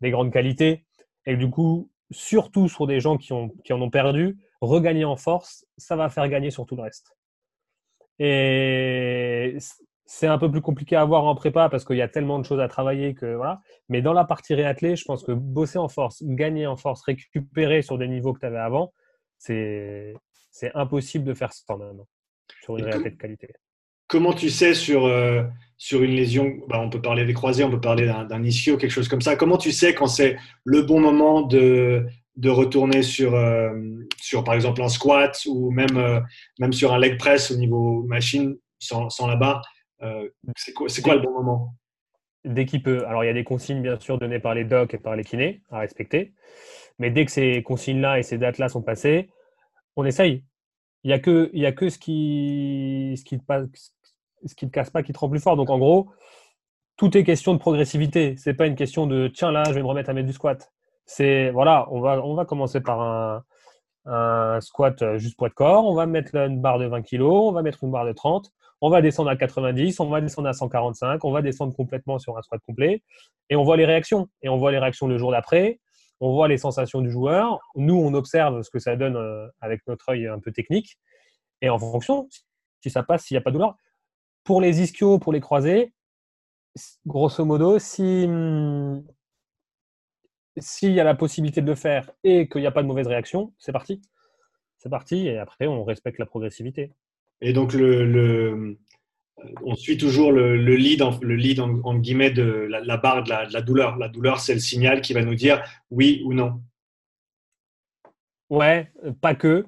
[0.00, 0.84] des, grandes qualités.
[1.26, 5.16] Et du coup, surtout sur des gens qui, ont, qui en ont perdu, regagner en
[5.16, 7.16] force, ça va faire gagner sur tout le reste.
[8.18, 9.56] Et
[10.04, 12.44] c'est un peu plus compliqué à voir en prépa parce qu'il y a tellement de
[12.44, 13.60] choses à travailler que voilà.
[13.88, 17.82] Mais dans la partie réathlée, je pense que bosser en force, gagner en force, récupérer
[17.82, 18.92] sur des niveaux que tu avais avant,
[19.38, 20.14] c'est
[20.74, 22.06] impossible de faire ça maintenant
[22.62, 23.54] sur une réathlée de qualité.
[24.12, 25.42] Comment tu sais sur, euh,
[25.90, 29.08] une lésion, bah, on peut parler des croisés, on peut parler d'un ischio, quelque chose
[29.08, 29.36] comme ça.
[29.36, 32.04] Comment tu sais quand c'est le bon moment de,
[32.44, 33.70] retourner sur, euh,
[34.20, 36.20] sur, par exemple, un squat ou même, euh,
[36.58, 39.62] même sur un leg press au niveau machine sans, sans la barre
[40.56, 41.74] C'est quoi, le bon moment?
[42.44, 43.06] Dès qu'il peut.
[43.06, 45.24] Alors, il y a des consignes, bien sûr, données par les docs et par les
[45.24, 46.34] kinés à respecter.
[46.98, 49.30] Mais dès que ces consignes-là et ces dates-là sont passées,
[49.96, 50.44] on essaye.
[51.04, 51.18] Il n'y a
[51.72, 53.24] que, ce, qui, ce,
[54.46, 55.56] ce qui ne te casse pas qui te rend plus fort.
[55.56, 56.10] Donc en gros,
[56.96, 58.36] tout est question de progressivité.
[58.36, 60.72] C'est pas une question de tiens là, je vais me remettre à mettre du squat.
[61.06, 63.44] C'est voilà, on va, on va commencer par un,
[64.06, 67.52] un squat juste poids de corps, on va mettre une barre de 20 kg, on
[67.52, 70.52] va mettre une barre de 30, on va descendre à 90, on va descendre à
[70.52, 73.02] 145, on va descendre complètement sur un squat complet
[73.48, 74.28] et on voit les réactions.
[74.42, 75.80] Et on voit les réactions le jour d'après,
[76.20, 77.60] on voit les sensations du joueur.
[77.76, 80.98] Nous, on observe ce que ça donne euh, avec notre œil un peu technique
[81.60, 82.28] et en fonction,
[82.80, 83.76] si ça passe, s'il n'y a pas de douleur,
[84.44, 85.92] pour les ischios, pour les croisés,
[87.06, 89.02] grosso modo, si hmm,
[90.58, 93.06] s'il y a la possibilité de le faire et qu'il n'y a pas de mauvaise
[93.06, 94.02] réaction, c'est parti.
[94.78, 96.92] C'est parti et après on respecte la progressivité.
[97.40, 98.76] Et donc le,
[99.64, 103.62] on suit toujours le, lead, en, le lead en, guillemets de la, barre de la,
[103.62, 103.96] douleur.
[103.96, 106.60] La douleur, c'est le signal qui va nous dire oui ou non.
[108.50, 109.64] Ouais, pas que.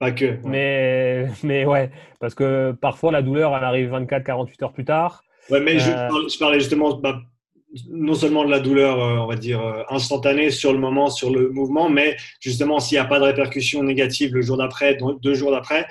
[0.00, 0.38] Pas que.
[0.44, 5.22] Mais, mais ouais, parce que parfois la douleur, elle arrive 24-48 heures plus tard.
[5.50, 6.08] Ouais, mais je, euh,
[6.38, 7.20] parlais justement bah,
[7.90, 11.30] non seulement de la douleur, euh, on va dire, euh, instantanée sur le moment, sur
[11.30, 15.34] le mouvement, mais justement, s'il n'y a pas de répercussions négatives le jour d'après, deux
[15.34, 15.86] jours d'après,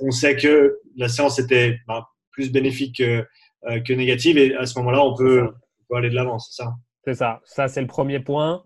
[0.00, 3.26] on sait que la séance était bah, plus bénéfique que,
[3.80, 5.48] que, négative et à ce moment-là, on peut,
[5.92, 6.74] aller de l'avant, c'est ça
[7.04, 7.40] C'est ça.
[7.44, 8.62] Ça, c'est le premier point.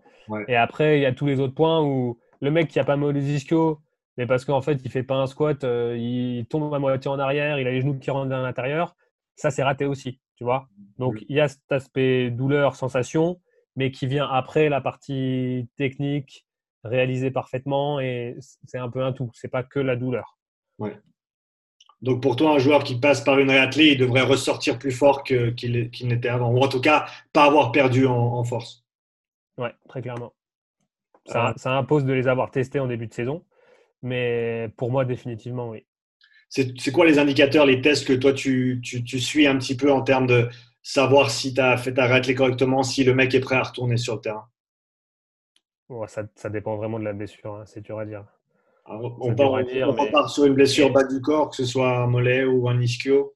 [0.47, 2.95] Et après, il y a tous les autres points où le mec qui a pas
[2.95, 3.79] mal de ischios,
[4.17, 7.19] mais parce qu'en fait, il fait pas un squat, euh, il tombe à moitié en
[7.19, 8.95] arrière, il a les genoux qui rentrent à l'intérieur.
[9.35, 10.67] Ça, c'est raté aussi, tu vois.
[10.97, 13.39] Donc, il y a cet aspect douleur, sensation,
[13.75, 16.47] mais qui vient après la partie technique,
[16.83, 19.29] réalisée parfaitement, et c'est un peu un tout.
[19.35, 20.39] C'est pas que la douleur.
[20.79, 20.97] Ouais.
[22.01, 25.23] Donc, pour toi, un joueur qui passe par une réathlée, il devrait ressortir plus fort
[25.23, 28.83] qu'il n'était avant, ou en tout cas, pas avoir perdu en, force.
[29.59, 30.33] Ouais, très clairement.
[31.27, 33.43] Ça, ça impose de les avoir testés en début de saison.
[34.01, 35.85] Mais pour moi, définitivement, oui.
[36.49, 40.01] C'est quoi les indicateurs, les tests que toi, tu, tu, suis un petit peu en
[40.01, 40.47] termes de
[40.81, 43.97] savoir si tu as fait ta règle correctement, si le mec est prêt à retourner
[43.97, 44.47] sur le terrain?
[46.07, 48.25] Ça, ça, dépend vraiment de la blessure, hein, c'est dur à dire.
[48.85, 52.79] on, part, sur une blessure bas du corps, que ce soit un mollet ou un
[52.79, 53.35] ischio?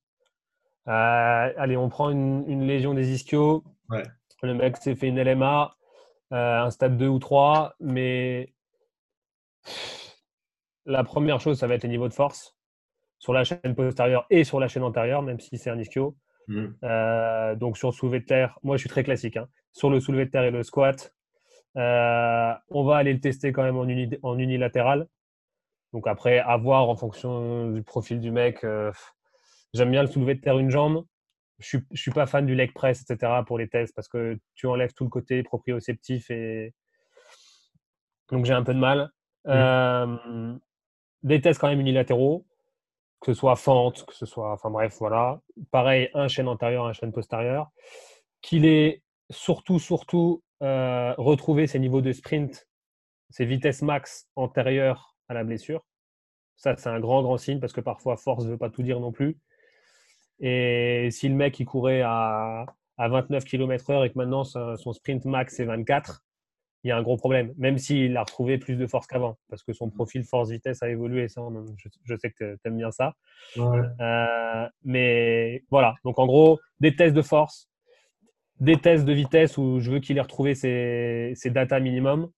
[0.88, 3.64] Euh, Allez, on prend une, une lésion des ischios.
[4.42, 5.76] Le mec s'est fait une LMA,
[6.34, 8.54] euh, un stade 2 ou 3, mais
[10.86, 12.56] la première chose, ça va être les niveaux de force
[13.22, 16.18] sur la chaîne postérieure et sur la chaîne antérieure, même si c'est un ischio.
[16.48, 16.66] Mmh.
[16.84, 19.38] Euh, donc sur le soulevé de terre, moi je suis très classique.
[19.38, 19.48] Hein.
[19.74, 21.14] Sur le soulevé de terre et le squat,
[21.78, 23.86] euh, on va aller le tester quand même en,
[24.28, 25.08] en, unilatéral.
[25.94, 28.64] Donc après, à voir en fonction du profil du mec.
[28.64, 28.92] Euh,
[29.76, 31.06] j'aime bien le soulevé de terre une jambe.
[31.60, 33.34] Je ne suis, pas fan du leg press, etc.
[33.46, 36.74] pour les tests parce que tu enlèves tout le côté proprioceptif et
[38.32, 39.12] donc j'ai un peu de mal.
[39.46, 40.58] Mmh
[41.24, 42.46] des tests quand même unilatéraux,
[43.20, 45.42] que ce soit fente, que ce soit, enfin bref, voilà.
[45.72, 47.72] Pareil, un chaîne antérieure, un chaîne postérieure.
[48.42, 52.68] qu'il ait surtout, surtout euh, retrouvé ses niveaux de sprint,
[53.30, 55.86] ses vitesses max antérieures à la blessure.
[56.56, 59.00] Ça, c'est un grand, grand signe parce que parfois, force ne veut pas tout dire
[59.00, 59.38] non plus.
[60.40, 62.66] Et si le mec il courait à,
[62.98, 66.24] à 29 km/h et que maintenant son sprint max est 24,
[66.84, 69.64] il y a un gros problème, même s'il a retrouvé plus de force qu'avant, parce
[69.64, 69.94] que son mmh.
[69.94, 71.28] profil force-vitesse a évolué.
[71.28, 71.42] Ça,
[72.06, 73.14] je, sais que tu aimes bien ça.
[73.58, 77.70] Euh, mais voilà, donc en gros, des tests de force,
[78.60, 82.32] des tests de vitesse où je veux qu'il ait retrouvé ses, ses data minimum.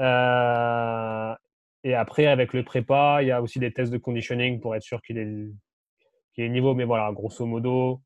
[0.00, 1.34] Euh,
[1.82, 4.82] et après, avec le prépa, il y a aussi des tests de conditioning pour être
[4.82, 6.74] sûr qu'il est, le niveau.
[6.74, 8.00] Mais voilà, grosso modo,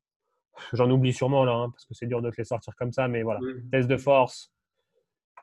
[0.73, 3.07] j'en oublie sûrement là, hein, parce que c'est dur de te les sortir comme ça.
[3.07, 3.39] Mais voilà,
[3.71, 4.51] test de force,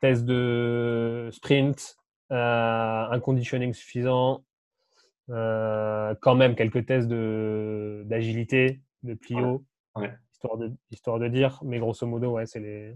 [0.01, 1.97] test de sprint,
[2.31, 4.43] euh, un conditioning suffisant,
[5.29, 9.63] euh, quand même quelques tests d'agilité, de, plio,
[10.33, 12.93] Histoire, de, histoire de dire, mais grosso modo, ouais, c'est les,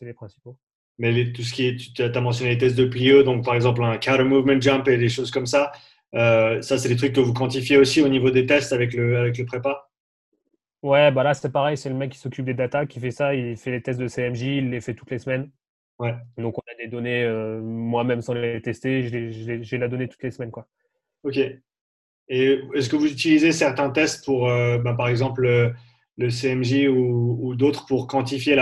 [0.00, 0.56] les principaux.
[0.98, 3.84] Mais tout ce qui est, tu as mentionné les tests de plio, donc par exemple
[3.84, 5.70] un counter movement jump et des choses comme ça.
[6.14, 9.18] Euh, ça, c'est des trucs que vous quantifiez aussi au niveau des tests avec le,
[9.18, 9.88] avec le prépa?
[10.82, 11.76] Ouais, bah là, c'est pareil.
[11.76, 13.34] C'est le mec qui s'occupe des datas qui fait ça.
[13.34, 15.50] Il fait les tests de CMJ, il les fait toutes les semaines.
[15.98, 16.14] Ouais.
[16.36, 19.08] Donc, on a des données, euh, moi-même sans les tester,
[19.62, 20.50] j'ai la donnée toutes les semaines.
[20.50, 20.68] Quoi.
[21.24, 21.38] Ok.
[22.28, 25.74] Et est-ce que vous utilisez certains tests pour, euh, bah, par exemple,
[26.18, 28.54] le CMJ ou, d'autres pour quantifier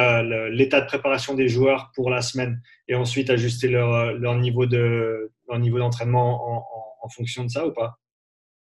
[0.51, 5.33] l'état de préparation des joueurs pour la semaine et ensuite ajuster leur, leur niveau de
[5.49, 6.65] leur niveau d'entraînement
[7.03, 7.99] en, fonction de ça ou pas?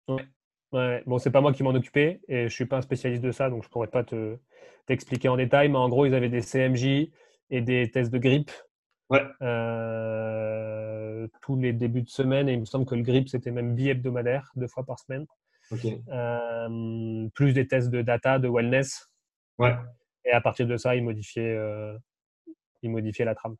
[0.10, 0.26] Ouais.
[0.74, 1.04] ouais.
[1.06, 3.50] Bon, c'est pas moi qui m'en occupais et je suis pas un spécialiste de ça,
[3.50, 4.38] donc je pourrais pas te
[4.86, 5.70] t'expliquer en détail.
[5.70, 7.10] Mais en gros, ils avaient des CMJ
[7.50, 8.52] et des tests de grippe
[9.10, 9.24] ouais.
[9.42, 12.50] Euh, tous les débuts de semaine.
[12.50, 15.26] Et il me semble que le grip c'était même bi-hebdomadaire, deux fois par semaine.
[16.12, 19.10] Euh, plus des tests de data, de wellness.
[19.58, 19.76] Ouais.
[20.26, 21.98] Et à partir de ça, il modifiait, euh,
[22.82, 23.56] il modifiait la trame.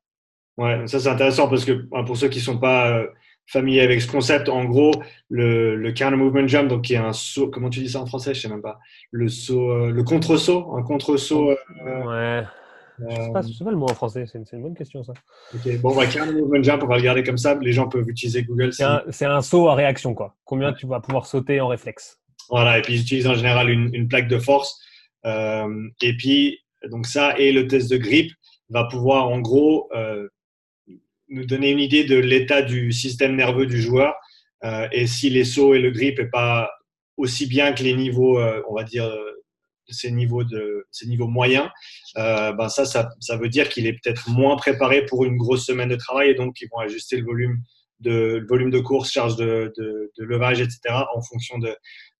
[0.58, 3.04] Ouais, ça c'est intéressant parce que hein, pour ceux qui ne sont pas
[3.48, 4.92] familiers avec ce concept, en gros,
[5.30, 8.06] le, le counter movement jump, donc qui est un saut, comment tu dis ça en
[8.06, 8.34] français?
[8.34, 8.80] Je sais même pas.
[9.12, 11.56] Le saut, le contre-saut, un contre-saut.
[11.86, 12.44] ouais.
[13.00, 15.14] Je sais, pas, sais pas le mot en français, c'est une, bonne question ça.
[15.54, 17.58] Ok, bon, bah, movement jump, on va le garder comme ça.
[17.62, 18.72] Les gens peuvent utiliser Google.
[18.74, 20.36] C'est un, saut à réaction, quoi.
[20.46, 23.94] Combien tu vas pouvoir sauter en réflexe Voilà, et puis ils utilisent en général une,
[23.94, 24.80] une plaque de force.
[25.26, 28.32] Euh, et puis, donc ça et le test de grippe
[28.70, 30.28] va pouvoir en gros euh,
[31.30, 34.16] nous donner une idée de l'état du système nerveux du joueur.
[34.64, 36.70] Euh, et si les sauts et le grip n'est pas
[37.18, 39.10] aussi bien que les niveaux, on va dire,
[39.94, 41.70] ces niveaux, de, ces niveaux moyens,
[42.18, 45.66] euh, ben ça, ça, ça, veut dire qu'il est peut-être moins préparé pour une grosse
[45.66, 47.62] semaine de travail et donc ils vont ajuster le volume
[48.00, 50.80] de, le volume de course, charge de, de, de levage, etc.
[51.14, 51.76] en fonction de,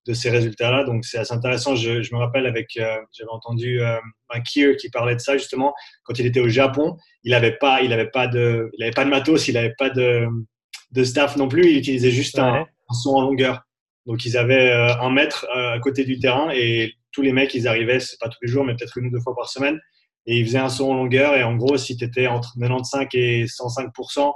[0.06, 0.84] de ces résultats-là.
[0.84, 1.74] Donc c'est assez intéressant.
[1.74, 3.98] Je, je, me rappelle avec, euh, j'avais entendu euh,
[4.30, 5.74] un Kier qui parlait de ça justement
[6.04, 6.96] quand il était au Japon.
[7.24, 9.90] Il n'avait pas, il avait pas de, il avait pas de matos, il n'avait pas
[9.90, 10.26] de,
[10.92, 11.70] de staff non plus.
[11.70, 13.62] Il utilisait juste un, un son en longueur.
[14.06, 17.98] Donc ils avaient un mètre à côté du terrain et tous les mecs, ils arrivaient,
[17.98, 19.80] c'est pas tous les jours, mais peut-être une ou deux fois par semaine,
[20.26, 21.34] et ils faisaient un saut en longueur.
[21.34, 24.32] Et en gros, si tu étais entre 95 et 105%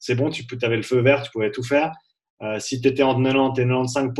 [0.00, 1.92] c'est bon, tu avais le feu vert, tu pouvais tout faire.
[2.42, 4.12] Euh, si tu étais entre 90 et 95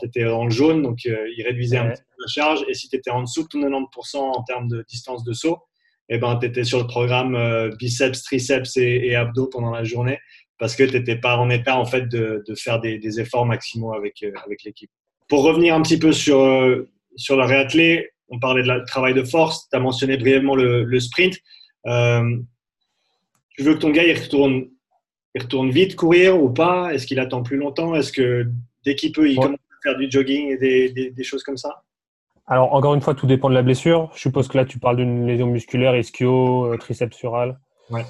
[0.00, 2.64] tu étais dans le jaune, donc euh, ils réduisaient un petit peu la charge.
[2.68, 5.58] Et si tu étais en dessous de 90% en termes de distance de saut,
[6.08, 9.84] eh ben, tu étais sur le programme euh, biceps, triceps et, et, abdos pendant la
[9.84, 10.18] journée
[10.58, 13.44] parce que tu n'étais pas en état en fait, de, de faire des, des, efforts
[13.44, 14.90] maximaux avec, avec l'équipe.
[15.28, 16.38] Pour revenir un petit peu sur,
[17.16, 21.00] sur le réathlé, on parlait de la, travail de force, tu as mentionné brièvement le,
[21.00, 21.36] sprint.
[21.86, 22.38] Euh,
[23.50, 24.68] tu veux que ton gars il retourne,
[25.34, 26.92] il retourne vite courir ou pas?
[26.92, 27.94] Est-ce qu'il attend plus longtemps?
[27.94, 28.50] Est-ce que
[28.84, 31.82] dès qu'il peut, il commence à faire du jogging et des, des, choses comme ça?
[32.46, 34.10] Alors, encore une fois, tout dépend de la blessure.
[34.14, 37.58] Je suppose que là, tu parles d'une lésion musculaire, ischio, euh, triceps sural.
[37.90, 38.04] Ouais.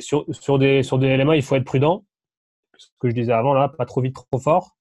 [0.00, 2.04] sur, sur, des, sur des éléments, il faut être prudent.
[2.76, 4.76] Ce que je disais avant, là, pas trop vite, trop fort.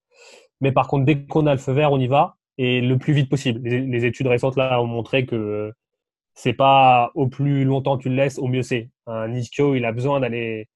[0.62, 3.13] Mais par contre, dès qu'on a le feu vert, on y va et le plus
[3.13, 3.62] vite possible.
[3.67, 5.72] Les, études récentes là ont montré que
[6.34, 8.89] c'est pas au plus longtemps tu le laisses, au mieux c'est.
[9.08, 10.67] Un ischio, il a besoin d'aller.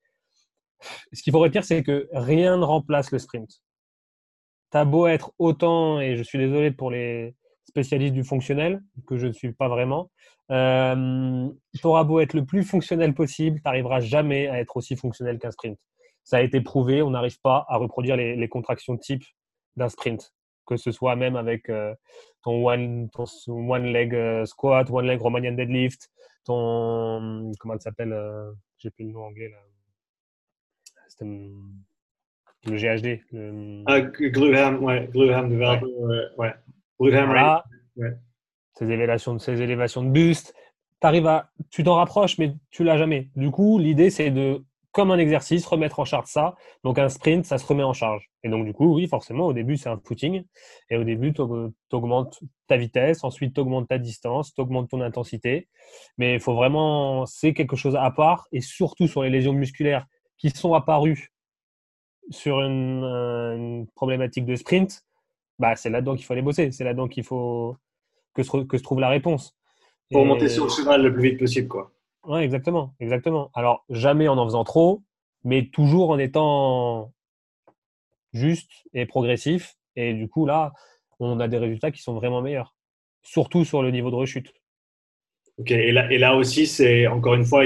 [1.13, 3.61] Ce qu'il faut retenir, c'est que rien ne remplace le sprint.
[4.71, 9.27] T'as beau être autant, et je suis désolé pour les spécialistes du fonctionnel, que je
[9.27, 10.09] ne suis pas vraiment,
[10.51, 14.95] euh, tu auras beau être le plus fonctionnel possible, tu n'arriveras jamais à être aussi
[14.95, 15.77] fonctionnel qu'un sprint.
[16.23, 19.23] Ça a été prouvé, on n'arrive pas à reproduire les, les contractions type
[19.75, 20.33] d'un sprint
[20.75, 21.93] que ce soit même avec euh,
[22.43, 26.09] ton, one, ton one leg euh, squat, one leg Romanian deadlift,
[26.45, 27.51] ton.
[27.59, 29.57] Comment ça s'appelle euh, J'ai plus le nom anglais là.
[31.07, 33.21] C'était le GHD.
[33.31, 33.83] Le...
[33.85, 36.27] Ah, Gluham, ouais, Gluham de ouais.
[36.37, 36.53] ouais.
[36.99, 37.65] Gluham, voilà.
[37.97, 38.13] ouais.
[38.73, 40.55] Ces élévations, ces élévations de buste.
[41.01, 43.29] arrives à, tu t'en rapproches, mais tu l'as jamais.
[43.35, 46.55] Du coup, l'idée, c'est de, comme un exercice, remettre en charge ça.
[46.83, 48.29] Donc, un sprint, ça se remet en charge.
[48.43, 50.43] Et donc, du coup, oui, forcément, au début, c'est un footing.
[50.89, 51.41] Et au début, tu
[51.91, 55.69] augmentes ta vitesse, ensuite, tu augmentes ta distance, tu augmentes ton intensité.
[56.17, 58.47] Mais il faut vraiment, c'est quelque chose à part.
[58.51, 60.05] Et surtout sur les lésions musculaires
[60.37, 61.29] qui sont apparues
[62.29, 65.03] sur une, une problématique de sprint,
[65.59, 66.71] bah, c'est là-dedans qu'il faut aller bosser.
[66.71, 67.77] C'est là-dedans qu'il faut
[68.33, 69.55] que se, que se trouve la réponse.
[70.11, 71.91] Pour monter sur le cheval le plus vite possible, quoi.
[72.25, 73.49] Ouais, exactement, exactement.
[73.55, 75.03] Alors, jamais en en faisant trop,
[75.43, 77.13] mais toujours en étant
[78.33, 79.75] juste et progressif.
[79.95, 80.73] Et du coup, là,
[81.19, 82.75] on a des résultats qui sont vraiment meilleurs,
[83.23, 84.53] surtout sur le niveau de rechute.
[85.57, 87.63] Ok, et là, et là aussi, c'est encore une fois,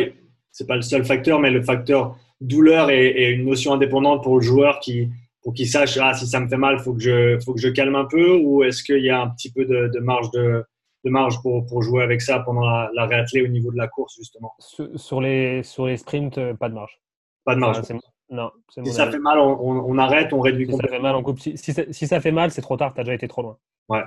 [0.51, 4.41] c'est pas le seul facteur, mais le facteur douleur est, une notion indépendante pour le
[4.41, 5.09] joueur qui,
[5.41, 7.69] pour qu'il sache ah, si ça me fait mal, faut que je, faut que je
[7.69, 10.65] calme un peu, ou est-ce qu'il y a un petit peu de marge de,
[11.05, 13.87] de marge pour, pour, jouer avec ça pendant la, la réathlée au niveau de la
[13.87, 16.99] course, justement Sur, les, sur les sprints, euh, pas de marge.
[17.45, 17.81] Pas de marge.
[18.29, 21.23] non, si ça fait mal, on, on, arrête, on réduit si Ça fait mal, on
[21.23, 21.39] coupe.
[21.39, 23.57] Si, si, ça, fait mal, c'est trop tard, tu as déjà été trop loin.
[23.87, 24.03] Ouais.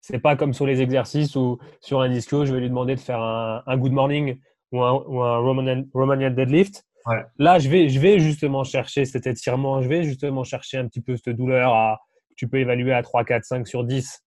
[0.00, 3.00] C'est pas comme sur les exercices ou sur un disco, je vais lui demander de
[3.00, 4.38] faire un, un good morning
[4.72, 6.84] ou un, ou un Romanian, Romanian deadlift.
[7.06, 7.22] Ouais.
[7.38, 11.02] Là, je vais, je vais justement chercher cet étirement, je vais justement chercher un petit
[11.02, 14.24] peu cette douleur à, que tu peux évaluer à 3, 4, 5 sur 10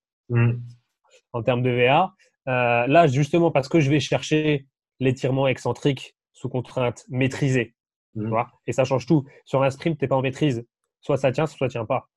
[1.34, 2.14] en termes de VA.
[2.48, 4.66] Euh, là, justement, parce que je vais chercher
[5.00, 7.74] l'étirement excentrique sous contrainte maîtrisée.
[8.16, 8.36] Mmh.
[8.66, 9.26] et ça change tout.
[9.46, 10.66] Sur un sprint, tu n'es pas en maîtrise.
[11.02, 12.08] Soit ça tient, soit ça tient pas.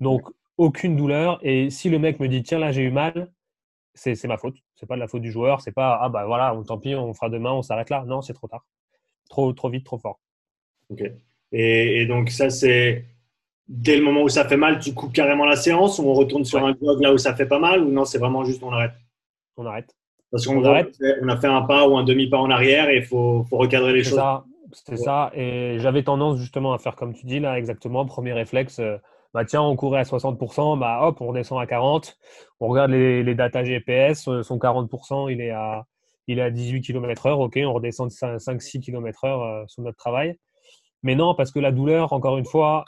[0.00, 0.22] Donc,
[0.56, 1.38] aucune douleur.
[1.42, 3.30] Et si le mec me dit, tiens, là, j'ai eu mal,
[3.94, 4.56] c'est ma faute.
[4.74, 5.60] C'est pas de la faute du joueur.
[5.60, 8.04] C'est pas, ah bah voilà, tant pis, on fera demain, on s'arrête là.
[8.06, 8.64] Non, c'est trop tard.
[9.28, 10.20] Trop, trop vite, trop fort.
[10.88, 11.02] Ok.
[11.52, 13.04] Et, donc, ça, c'est
[13.70, 16.44] dès le moment où ça fait mal, tu coupes carrément la séance ou on retourne
[16.44, 18.72] sur un blog là où ça fait pas mal ou non, c'est vraiment juste on
[18.72, 18.92] arrête?
[19.56, 19.94] On arrête.
[20.32, 20.96] Parce qu'on arrête.
[21.22, 23.92] On a fait un pas ou un demi-pas en arrière et il faut, faut, recadrer
[23.92, 24.20] les choses.
[24.72, 25.30] C'est ça.
[25.34, 28.04] Et j'avais tendance justement à faire comme tu dis là, exactement.
[28.06, 28.96] Premier réflexe, euh,
[29.34, 32.18] bah tiens, on courait à 60%, bah hop, on descend à 40.
[32.58, 35.86] On regarde les, les data GPS, euh, son 40%, il est à,
[36.26, 37.32] il est à 18 km/h.
[37.32, 40.38] Ok, on redescend de 5-6 km/h sur notre travail.
[41.02, 42.84] Mais non, parce que la douleur, encore une fois,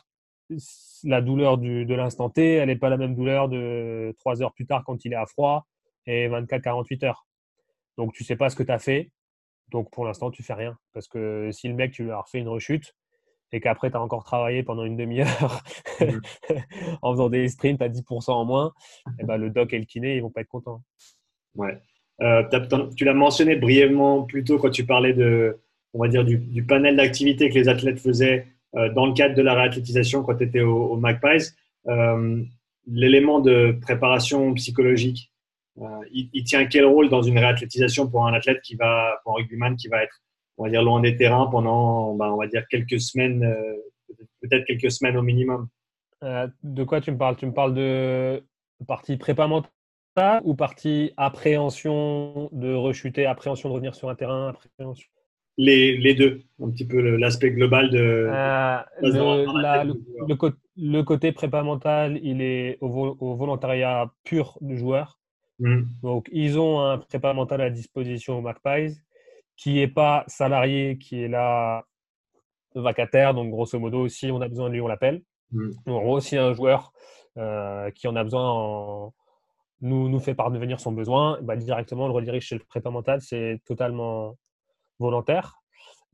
[1.05, 4.67] la douleur de l'instant T, elle n'est pas la même douleur de 3 heures plus
[4.67, 5.67] tard quand il est à froid
[6.07, 7.27] et 24-48 heures.
[7.99, 9.11] Donc, tu sais pas ce que tu as fait.
[9.71, 10.77] Donc, pour l'instant, tu fais rien.
[10.93, 12.95] Parce que si le mec, tu lui as refait une rechute
[13.53, 15.63] et qu'après, tu as encore travaillé pendant une demi-heure
[17.03, 18.73] en faisant des sprints à 10% en moins,
[19.07, 20.83] et eh ben, le doc et le kiné, ils vont pas être contents.
[21.55, 21.79] Ouais.
[22.23, 22.43] Euh,
[22.97, 25.61] tu l'as mentionné brièvement plus tôt quand tu parlais de,
[25.93, 29.55] on va dire, du, panel d'activités que les athlètes faisaient dans le cadre de la
[29.55, 31.51] réathlétisation quand tu étais au, au Magpies.
[31.89, 32.43] Euh,
[32.87, 35.33] l'élément de préparation psychologique,
[35.81, 39.37] euh, il, tient quel rôle dans une réathlétisation pour un athlète qui va, pour un
[39.37, 40.21] rugbyman qui va être,
[40.59, 43.41] on va dire, loin des terrains pendant, ben, on va dire, quelques semaines,
[44.41, 45.69] peut-être quelques semaines au minimum?
[46.63, 47.37] De quoi tu me parles?
[47.37, 48.45] Tu me parles de
[48.87, 55.09] partie prépa mentale ou partie appréhension de rechuter, appréhension de revenir sur un terrain, appréhension
[55.59, 58.29] les, les, deux, un petit peu l'aspect global de.
[58.31, 58.79] Euh,
[60.77, 65.19] le, côté prépa mental, il est au, volontariat pur du joueur.
[65.59, 65.83] Mm.
[66.03, 68.99] Donc, ils ont un prépa mental à disposition au Magpies
[69.57, 71.85] qui n'est pas salarié, qui est là
[72.75, 73.35] vacataire.
[73.35, 75.23] Donc, grosso modo, si on a besoin de lui, on l'appelle.
[75.51, 75.71] Mm.
[75.87, 76.93] En gros, si un joueur
[77.37, 79.13] euh, qui en a besoin
[79.83, 83.21] nous, nous fait parvenir son besoin, bah, directement, on le redirige chez le prépa mental.
[83.21, 84.37] C'est totalement
[84.99, 85.63] volontaire.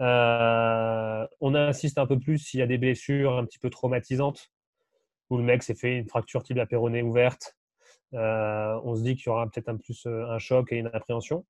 [0.01, 4.51] Euh, on insiste un peu plus s'il y a des blessures un petit peu traumatisantes,
[5.31, 7.57] où le mec s'est fait une fracture tibia péronée ouverte.
[8.15, 10.91] Euh, on se dit qu'il y aura peut-être un plus euh, un choc et une
[10.93, 11.45] appréhension.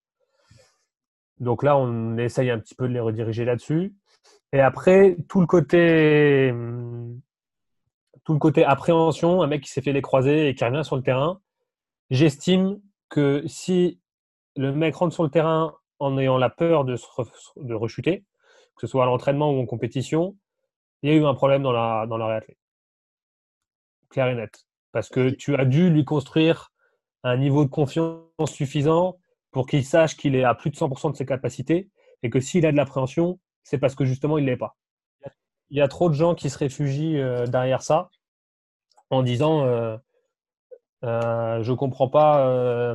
[1.39, 3.95] Donc là, on essaye un petit peu de les rediriger là-dessus.
[4.53, 6.53] Et après, tout le côté,
[8.25, 10.97] tout le côté appréhension, un mec qui s'est fait les croisés et qui revient sur
[10.97, 11.41] le terrain,
[12.11, 14.01] j'estime que si
[14.57, 16.97] le mec rentre sur le terrain en ayant la peur de,
[17.57, 18.25] de rechuter,
[18.77, 20.37] que ce soit à l'entraînement ou en compétition,
[21.03, 22.57] il y a eu un problème dans la, dans la réathlée.
[24.11, 24.67] Clair et net.
[24.93, 26.71] Parce que tu as dû lui construire
[27.23, 29.19] un niveau de confiance suffisant
[29.51, 31.91] pour qu'il sache qu'il est à plus de 100% de ses capacités
[32.23, 34.77] et que s'il a de l'appréhension, c'est parce que justement il ne l'est pas.
[35.71, 38.11] Il y a trop de gens qui se réfugient euh, derrière ça
[39.11, 39.97] en disant euh,
[41.05, 42.95] euh, je comprends pas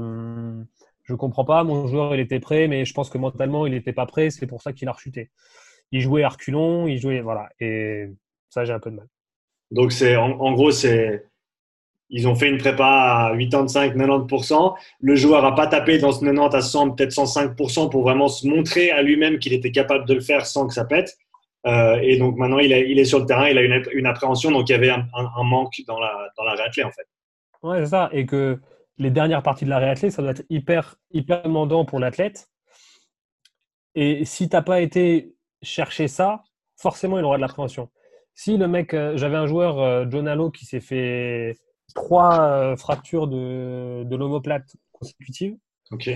[1.03, 3.93] je comprends pas, mon joueur il était prêt, mais je pense que mentalement il n'était
[3.93, 5.29] pas prêt, c'est pour ça qu'il a rechuté.
[5.91, 8.07] Il jouait à il jouait voilà, et
[8.49, 9.07] ça j'ai un peu de mal.
[9.71, 11.25] Donc c'est en, gros c'est
[12.09, 14.75] ils ont fait une prépa à 85-90%.
[14.99, 18.47] Le joueur n'a pas tapé dans ce 90 à 100, peut-être 105% pour vraiment se
[18.47, 21.17] montrer à lui-même qu'il était capable de le faire sans que ça pète.
[21.65, 24.51] Euh, et donc maintenant, il, il, est sur le terrain, il a une, une appréhension,
[24.51, 27.07] donc il y avait un, un, manque dans la, dans la réathlée en fait.
[27.63, 28.09] Ouais, c'est ça.
[28.11, 28.59] Et que
[28.97, 32.49] les dernières parties de la réathlée, ça doit être hyper, hyper demandant pour l'athlète.
[33.95, 36.43] Et si tu n'as pas été chercher ça,
[36.77, 37.89] forcément, il aura de l'appréhension.
[38.33, 41.55] Si le mec, euh, j'avais un joueur, euh, John Allo, qui s'est fait
[41.93, 45.55] trois euh, fractures de, de l'omoplate consécutives.
[45.91, 46.09] Ok.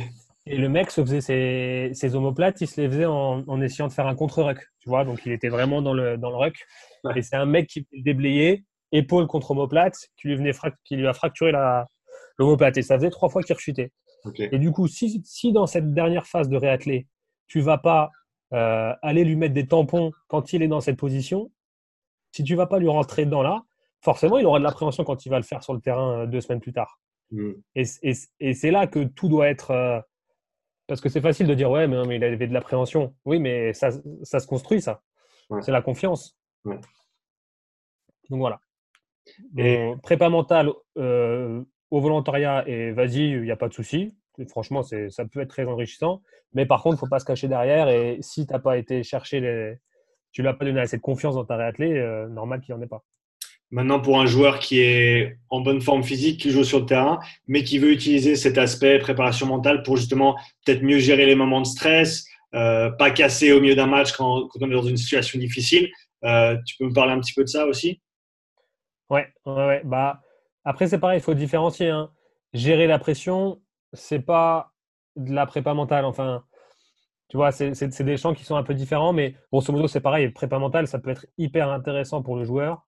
[0.49, 3.87] Et le mec se faisait ses, ses omoplates, il se les faisait en, en essayant
[3.87, 4.59] de faire un contre-ruck.
[4.79, 6.65] Tu vois, donc il était vraiment dans le, dans le ruck.
[7.03, 7.19] Ouais.
[7.19, 10.53] Et c'est un mec qui déblayé, épaule contre omoplate, qui lui, venait
[10.85, 11.89] qui lui a fracturé l'omoplate.
[12.39, 13.91] Et ça faisait trois fois qu'il rechutait.
[14.25, 14.49] Okay.
[14.51, 17.07] Et du coup, si, si dans cette dernière phase de réathlée,
[17.47, 18.11] tu vas pas
[18.53, 21.51] euh, aller lui mettre des tampons quand il est dans cette position,
[22.31, 23.63] si tu vas pas lui rentrer dedans là,
[24.01, 26.41] forcément, il aura de l'appréhension quand il va le faire sur le terrain euh, deux
[26.41, 26.99] semaines plus tard.
[27.31, 27.51] Mm.
[27.75, 29.71] Et, et, et c'est là que tout doit être.
[29.71, 29.99] Euh,
[30.87, 33.13] parce que c'est facile de dire, ouais, mais, non, mais il avait de l'appréhension.
[33.25, 33.89] Oui, mais ça,
[34.23, 35.01] ça se construit, ça.
[35.49, 35.61] Ouais.
[35.61, 36.37] C'est la confiance.
[36.63, 36.79] Ouais.
[38.29, 38.59] Donc voilà.
[39.57, 41.61] Et- prépa mentale euh,
[41.91, 44.13] au volontariat et vas-y, il n'y a pas de souci.
[44.49, 46.21] Franchement, ça peut être très enrichissant.
[46.53, 47.89] Mais par contre, il ne faut pas se cacher derrière.
[47.89, 49.75] Et si tu n'as pas été chercher les.
[50.31, 52.79] Tu lui as pas donné assez de confiance dans ta réathlée, euh, normal qu'il n'y
[52.79, 53.03] en ait pas.
[53.71, 57.19] Maintenant, pour un joueur qui est en bonne forme physique, qui joue sur le terrain,
[57.47, 61.61] mais qui veut utiliser cet aspect préparation mentale pour justement peut-être mieux gérer les moments
[61.61, 64.95] de stress, euh, pas casser au milieu d'un match quand, quand, on est dans une
[64.95, 65.89] situation difficile,
[66.23, 67.99] euh, tu peux me parler un petit peu de ça aussi?
[69.09, 69.81] Ouais, ouais, ouais.
[69.83, 70.21] Bah,
[70.67, 71.89] après, c'est pareil, il faut différencier.
[71.89, 72.11] Hein.
[72.51, 73.61] Gérer la pression,
[73.93, 74.73] c'est pas
[75.15, 76.03] de la prépa mentale.
[76.03, 76.43] Enfin,
[77.29, 80.29] tu vois, c'est des champs qui sont un peu différents, mais grosso modo, c'est pareil.
[80.29, 82.85] Prépa mentale, ça peut être hyper intéressant pour le joueur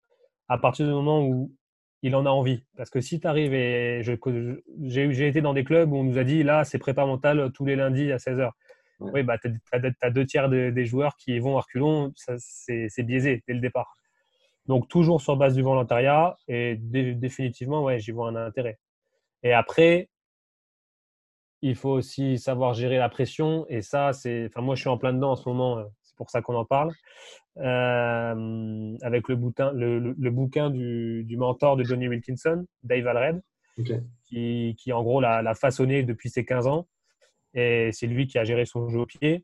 [0.49, 1.55] à partir du moment où
[2.01, 2.65] il en a envie.
[2.75, 6.25] Parce que si tu arrives et j'ai été dans des clubs où on nous a
[6.25, 8.49] dit là, c'est prépa mentale tous les lundis à 16h.
[8.99, 9.11] Ouais.
[9.13, 13.03] Oui, bah, tu as, as, deux tiers de, des joueurs qui vont à reculons, c'est
[13.03, 13.95] biaisé dès le départ.
[14.70, 18.78] Donc, toujours sur base du volontariat et dé définitivement, ouais, j'y vois un intérêt.
[19.41, 20.09] Et après,
[21.63, 23.65] il faut aussi savoir gérer la pression.
[23.67, 24.45] Et ça, c'est.
[24.45, 25.84] Enfin, moi, je suis en plein dedans en ce moment.
[26.03, 26.91] C'est pour ça qu'on en parle.
[27.57, 33.07] Euh, avec le, boutin, le, le, le bouquin du, du, mentor de Johnny Wilkinson, Dave
[33.07, 33.41] Alred,
[33.80, 34.01] okay.
[34.26, 36.88] qui, qui, en gros, l'a façonné depuis ses 15 ans.
[37.55, 39.43] Et c'est lui qui a géré son jeu au pied.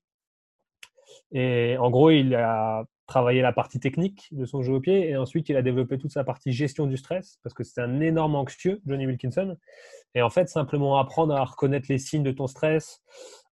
[1.31, 5.17] Et en gros, il a travaillé la partie technique de son jeu au pied et
[5.17, 8.35] ensuite il a développé toute sa partie gestion du stress parce que c'est un énorme
[8.35, 9.57] anxieux, Johnny Wilkinson.
[10.15, 13.03] Et en fait, simplement apprendre à reconnaître les signes de ton stress,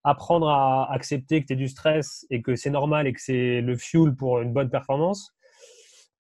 [0.04, 3.62] apprendre à accepter que tu es du stress et que c'est normal et que c'est
[3.62, 5.34] le fuel pour une bonne performance.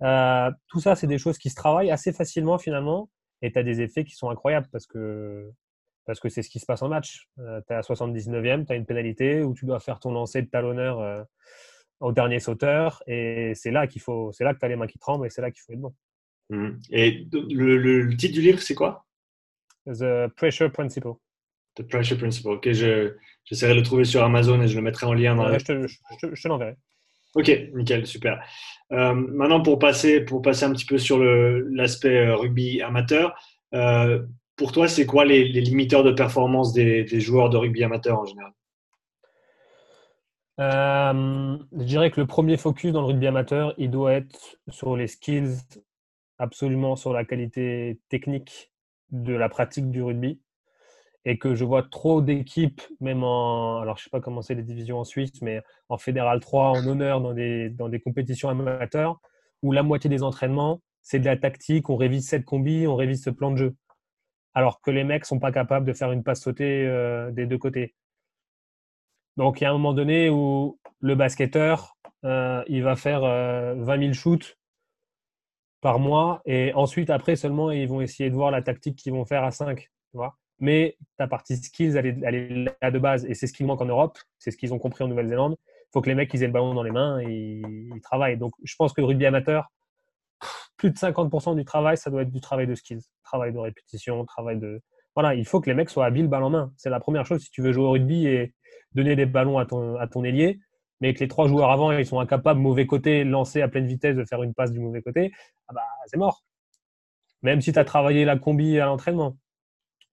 [0.01, 3.09] Euh, tout ça, c'est des choses qui se travaillent assez facilement finalement
[3.41, 5.51] et tu as des effets qui sont incroyables parce que
[6.05, 7.29] parce que c'est ce qui se passe en match.
[7.39, 10.41] Euh, tu es à 79e, tu as une pénalité où tu dois faire ton lancer
[10.41, 11.23] de talonneur euh,
[12.03, 14.87] au dernier sauteur et c'est là qu'il faut, c'est là que tu as les mains
[14.87, 15.93] qui tremblent et c'est là qu'il faut être bon.
[16.49, 16.71] Mmh.
[16.91, 19.05] Et le, le, le, titre du livre, c'est quoi?
[19.87, 21.13] The Pressure Principle.
[21.75, 22.49] The Pressure Principle.
[22.49, 25.45] Ok, j'essaierai je, de le trouver sur Amazon et je le mettrai en lien dans
[25.45, 25.57] ouais, la...
[25.59, 25.97] Je te, je,
[26.33, 26.75] je te l'enverrai.
[27.35, 28.43] Ok, nickel, super.
[28.91, 33.33] Euh, maintenant, pour passer, pour passer un petit peu sur l'aspect euh, rugby amateur,
[33.73, 34.21] euh,
[34.55, 38.19] pour toi, c'est quoi les, les, limiteurs de performance des, des, joueurs de rugby amateur
[38.19, 38.51] en général?
[40.59, 44.95] Euh, Je dirais que le premier focus dans le rugby amateur, il doit être sur
[44.95, 45.57] les skills,
[46.37, 48.71] absolument sur la qualité technique
[49.11, 50.39] de la pratique du rugby.
[51.25, 53.79] Et que je vois trop d'équipes, même en.
[53.79, 56.85] Alors, je sais pas comment c'est les divisions en Suisse, mais en Fédéral 3, en
[56.85, 59.21] honneur, dans des, dans des compétitions amateurs,
[59.61, 63.23] où la moitié des entraînements, c'est de la tactique, on révise cette combi, on révise
[63.23, 63.75] ce plan de jeu
[64.53, 67.57] alors que les mecs sont pas capables de faire une passe sautée euh, des deux
[67.57, 67.95] côtés.
[69.37, 73.75] Donc il y a un moment donné où le basketteur, euh, il va faire euh,
[73.77, 74.57] 20 000 shoots
[75.81, 79.25] par mois et ensuite après seulement ils vont essayer de voir la tactique qu'ils vont
[79.25, 79.79] faire à 5.
[79.79, 83.53] Tu vois Mais ta partie skills, elle est, elle là de base et c'est ce
[83.53, 85.57] qui manque en Europe, c'est ce qu'ils ont compris en Nouvelle-Zélande.
[85.59, 88.37] Il faut que les mecs aient le ballon dans les mains et ils travaillent.
[88.37, 89.71] Donc je pense que le rugby amateur,
[90.77, 94.23] plus de 50% du travail, ça doit être du travail de skills, travail de répétition,
[94.25, 94.81] travail de.
[95.15, 96.73] Voilà, il faut que les mecs soient habiles balle en main.
[96.77, 98.53] C'est la première chose si tu veux jouer au rugby et
[98.93, 100.59] donner des ballons à ton, à ton ailier,
[101.01, 104.15] mais que les trois joueurs avant, ils sont incapables, mauvais côté, lancer à pleine vitesse,
[104.15, 105.31] de faire une passe du mauvais côté,
[105.67, 106.43] ah bah, c'est mort.
[107.41, 109.37] Même si tu as travaillé la combi à l'entraînement.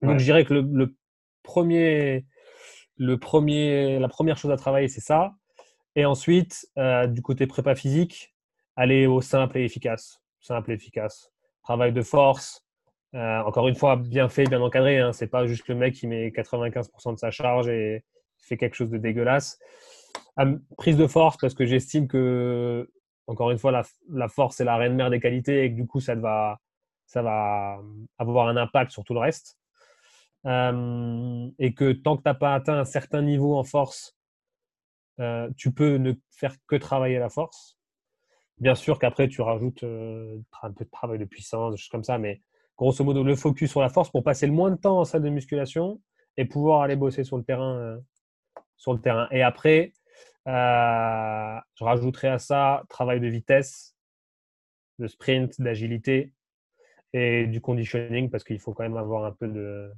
[0.03, 0.19] Donc, ouais.
[0.19, 0.97] je dirais que le, le,
[1.43, 2.25] premier,
[2.97, 5.35] le premier, la première chose à travailler, c'est ça.
[5.95, 8.35] Et ensuite, euh, du côté prépa physique,
[8.77, 11.31] aller au simple et efficace simple et efficace.
[11.63, 12.65] Travail de force,
[13.13, 14.99] encore une fois, bien fait, bien encadré.
[14.99, 15.13] Hein.
[15.13, 18.05] C'est pas juste le mec qui met 95% de sa charge et
[18.43, 19.59] fait quelque chose de dégueulasse.
[20.77, 22.91] prise de force, parce que j'estime que,
[23.27, 23.73] encore une fois,
[24.09, 26.59] la, force est la reine mère des qualités et que du coup, ça va,
[27.07, 27.81] ça va
[28.19, 29.57] avoir un impact sur tout le reste.
[30.45, 34.17] et que tant que tu n'as pas atteint un certain niveau en force,
[35.57, 37.77] tu peux ne faire que travailler la force.
[38.59, 42.19] Bien sûr qu'après, tu rajoutes un peu de travail de puissance, des choses comme ça,
[42.19, 42.43] mais
[42.77, 45.23] grosso modo, le focus sur la force pour passer le moins de temps en salle
[45.23, 46.01] de musculation
[46.37, 47.99] et pouvoir aller bosser sur le terrain.
[48.81, 49.29] Sur le terrain.
[49.31, 49.93] Et après,
[50.47, 53.95] je rajouterai à ça travail de vitesse,
[54.99, 56.33] de sprint, d'agilité
[57.13, 59.93] et du conditioning parce qu'il faut quand même avoir un peu de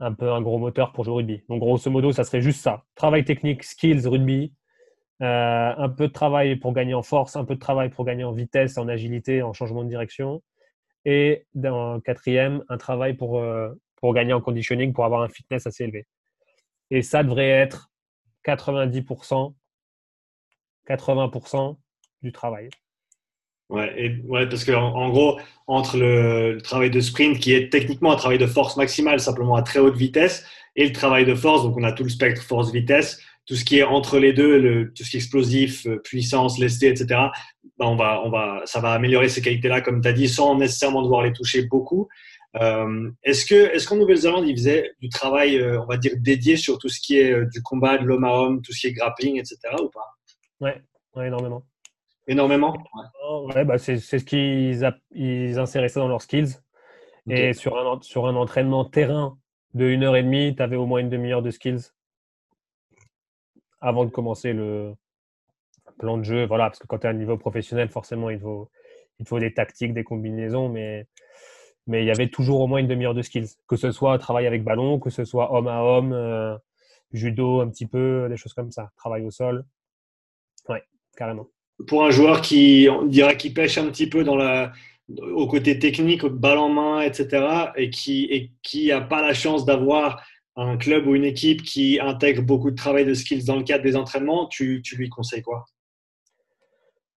[0.00, 1.42] un peu un gros moteur pour jouer au rugby.
[1.48, 2.84] Donc grosso modo, ça serait juste ça.
[2.96, 4.52] Travail technique, skills, rugby,
[5.22, 8.24] euh, un peu de travail pour gagner en force, un peu de travail pour gagner
[8.24, 10.42] en vitesse, en agilité, en changement de direction.
[11.06, 15.66] Et dans quatrième, un travail pour, euh, pour gagner en conditioning, pour avoir un fitness
[15.66, 16.06] assez élevé.
[16.90, 17.90] Et ça devrait être
[18.46, 19.54] 90%,
[20.88, 21.76] 80%
[22.22, 22.70] du travail.
[23.68, 28.16] Ouais, ouais parce qu'en en, gros, entre le, travail de sprint, qui est techniquement un
[28.16, 31.76] travail de force maximale, simplement à très haute vitesse, et le travail de force, donc
[31.76, 35.10] on a tout le spectre force-vitesse, tout ce qui est entre les deux, tout ce
[35.10, 37.20] qui est explosif, euh, puissance, lesté, etc.,
[37.78, 40.56] ben on va, on va, ça va améliorer ces qualités-là, comme tu as dit, sans
[40.56, 42.08] nécessairement devoir les toucher beaucoup.
[42.60, 46.56] Euh, est-ce que, est-ce qu'en Nouvelle-Zélande, ils faisaient du travail, euh, on va dire, dédié
[46.56, 48.86] sur tout ce qui est euh, du combat, de l'homme à homme, tout ce qui
[48.88, 50.14] est grappling, etc., ou pas?
[50.60, 50.82] Ouais,
[51.14, 51.62] ouais, énormément.
[52.26, 56.56] Énormément Ouais, ouais bah c'est, c'est ce qu'ils ils inséraient ça dans leurs skills.
[57.28, 59.38] Et sur un, sur un entraînement terrain
[59.74, 61.92] de une heure et demie, tu avais au moins une demi-heure de skills
[63.80, 64.94] avant de commencer le
[65.98, 66.46] plan de jeu.
[66.46, 68.70] Voilà, parce que quand tu es à un niveau professionnel, forcément, il faut,
[69.18, 71.06] il faut des tactiques, des combinaisons, mais,
[71.86, 73.48] mais il y avait toujours au moins une demi-heure de skills.
[73.68, 76.56] Que ce soit travail avec ballon, que ce soit homme à homme, euh,
[77.12, 79.64] judo un petit peu, des choses comme ça, travail au sol.
[80.68, 80.82] Ouais,
[81.16, 81.48] carrément.
[81.86, 84.72] Pour un joueur qui, on dirait, qui pêche un petit peu dans la,
[85.08, 89.64] au côté technique, balle en main, etc., et qui et qui n'a pas la chance
[89.64, 90.22] d'avoir
[90.56, 93.84] un club ou une équipe qui intègre beaucoup de travail de skills dans le cadre
[93.84, 95.66] des entraînements, tu, tu lui conseilles quoi?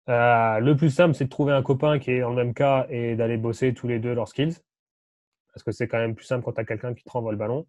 [0.09, 2.87] Euh, Le plus simple, c'est de trouver un copain qui est dans le même cas
[2.91, 4.57] et d'aller bosser tous les deux leurs skills.
[5.53, 7.39] Parce que c'est quand même plus simple quand tu as quelqu'un qui te renvoie le
[7.39, 7.67] ballon.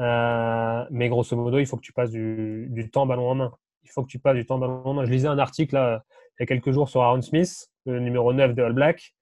[0.00, 3.52] Euh, mais grosso modo, il faut que tu passes du, temps ballon en main.
[3.84, 5.04] Il faut que tu passes du temps ballon en main.
[5.04, 6.04] Je lisais un article là,
[6.38, 9.14] il y a quelques jours sur Aaron Smith, le numéro 9 de All Black,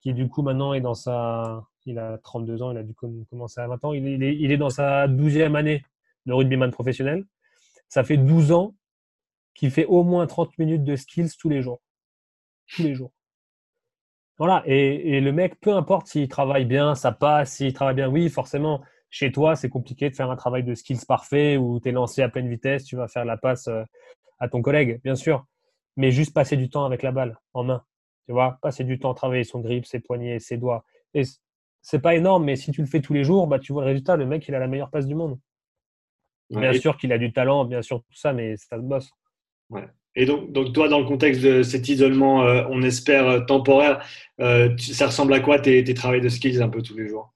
[0.00, 3.60] qui du coup maintenant est dans sa il a 32 ans, il a dû commencer
[3.60, 3.92] à 20 ans.
[3.94, 5.84] Il est, il est dans sa 12e année
[6.26, 7.24] de rugbyman professionnel.
[7.88, 8.74] Ça fait 12 ans
[9.58, 11.82] qu'il fait au moins 30 minutes de skills tous les jours.
[12.68, 13.10] Tous les jours.
[14.38, 14.62] Voilà.
[14.66, 18.82] Et, le mec, peu importe s'il travaille bien, ça passe, s'il travaille bien, oui, forcément,
[19.10, 22.22] chez toi, c'est compliqué de faire un travail de skills parfait où tu es lancé
[22.22, 23.82] à pleine vitesse, tu vas faire la passe euh,
[24.38, 25.44] à ton collègue, bien sûr.
[25.96, 27.82] Mais juste passer du temps avec la balle en main.
[28.26, 30.84] Tu vois, passer du temps, travailler son grip, ses poignets, ses doigts.
[31.14, 31.22] Et
[31.82, 33.88] c'est pas énorme, mais si tu le fais tous les jours, bah, tu vois le
[33.88, 34.16] résultat.
[34.16, 35.36] Le mec, il a la meilleure passe du monde.
[36.48, 39.10] bien sûr qu'il a du talent, bien sûr tout ça, mais ça se bosse.
[40.14, 44.04] Et donc, donc, toi, dans le contexte de cet isolement, euh, on espère euh, temporaire,
[44.40, 47.32] euh, ça ressemble à quoi tes, tes travaux de skills un peu tous les jours?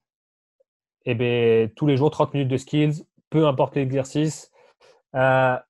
[1.05, 4.51] Eh bien, tous les jours, 30 minutes de skills, peu importe l'exercice.
[5.13, 5.61] comment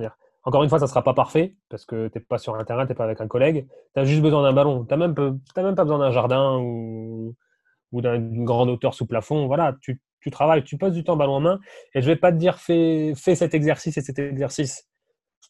[0.00, 0.16] dire?
[0.44, 2.64] Encore une fois, ça ne sera pas parfait parce que tu n'es pas sur un
[2.64, 3.66] terrain, tu n'es pas avec un collègue.
[3.94, 4.84] Tu as juste besoin d'un ballon.
[4.84, 7.36] Tu n'as même, même, pas besoin d'un jardin ou,
[7.92, 9.46] ou d'une grande hauteur sous plafond.
[9.46, 11.60] Voilà, tu, tu, travailles, tu passes du temps ballon en main.
[11.94, 14.88] Et je ne vais pas te dire fais, fais cet exercice et cet exercice.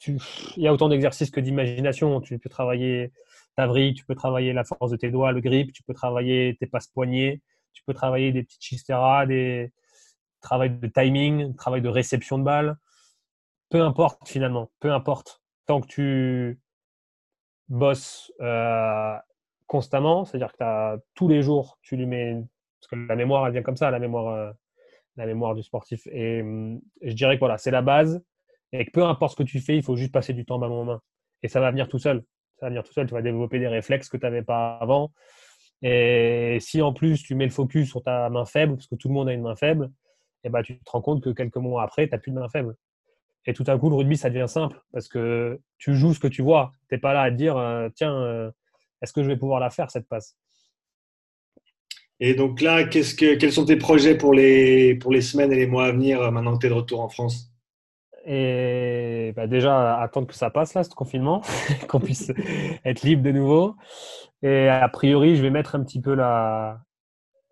[0.07, 0.19] il
[0.57, 2.21] y a autant d'exercices que d'imagination.
[2.21, 3.13] Tu peux travailler
[3.57, 6.57] ta vrille, tu peux travailler la force de tes doigts, le grip, tu peux travailler
[6.59, 7.43] tes passes poignets,
[7.73, 9.73] tu peux travailler des petites chisteras, des
[10.41, 12.77] travail de timing, travail de réception de balle
[13.73, 15.43] peu importe finalement, peu importe.
[15.67, 16.61] Tant que tu
[17.69, 19.17] bosses euh,
[19.67, 22.37] constamment, c'est-à-dire que as, tous les jours, tu lui mets.
[22.81, 24.53] Parce que la mémoire, elle vient comme ça, la mémoire, euh,
[25.17, 26.07] la mémoire du sportif.
[26.09, 26.43] Et,
[27.03, 28.23] je dirais que voilà, c'est la base.
[28.73, 30.81] Et que peu importe ce que tu fais, il faut juste passer du temps ballon
[30.81, 31.01] en main.
[31.43, 32.25] Et ça va venir tout seul.
[32.59, 33.07] Ça va venir tout seul.
[33.07, 35.13] Tu vas développer des réflexes que tu n'avais pas avant.
[35.83, 39.09] Et si en plus tu mets le focus sur ta main faible, parce que tout
[39.09, 39.91] le monde a une main faible,
[40.45, 42.39] et eh ben, tu te rends compte que quelques mois après, tu n'as plus de
[42.39, 42.75] main faible.
[43.47, 46.29] Et tout à coup, le rugby, ça devient simple parce que tu joues ce que
[46.29, 46.73] tu vois.
[46.89, 48.51] Tu n'es pas là à dire, euh, tiens, euh,
[49.03, 50.37] est-ce que je vais pouvoir la faire, cette passe?
[52.21, 55.67] Et donc là, que, quels sont tes projets pour les, pour les semaines et les
[55.67, 57.53] mois à venir euh, maintenant que tu es de retour en France?
[58.25, 61.43] Et bah, déjà, attendre que ça passe, là, ce confinement,
[61.89, 62.33] qu'on puisse
[62.85, 63.77] être libre de nouveau.
[64.43, 66.81] Et a priori, je vais mettre un petit peu la,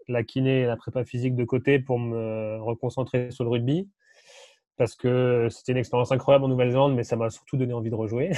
[0.09, 3.89] la kiné et la prépa physique de côté pour me reconcentrer sur le rugby.
[4.77, 7.95] Parce que c'était une expérience incroyable en Nouvelle-Zélande, mais ça m'a surtout donné envie de
[7.95, 8.31] rejouer,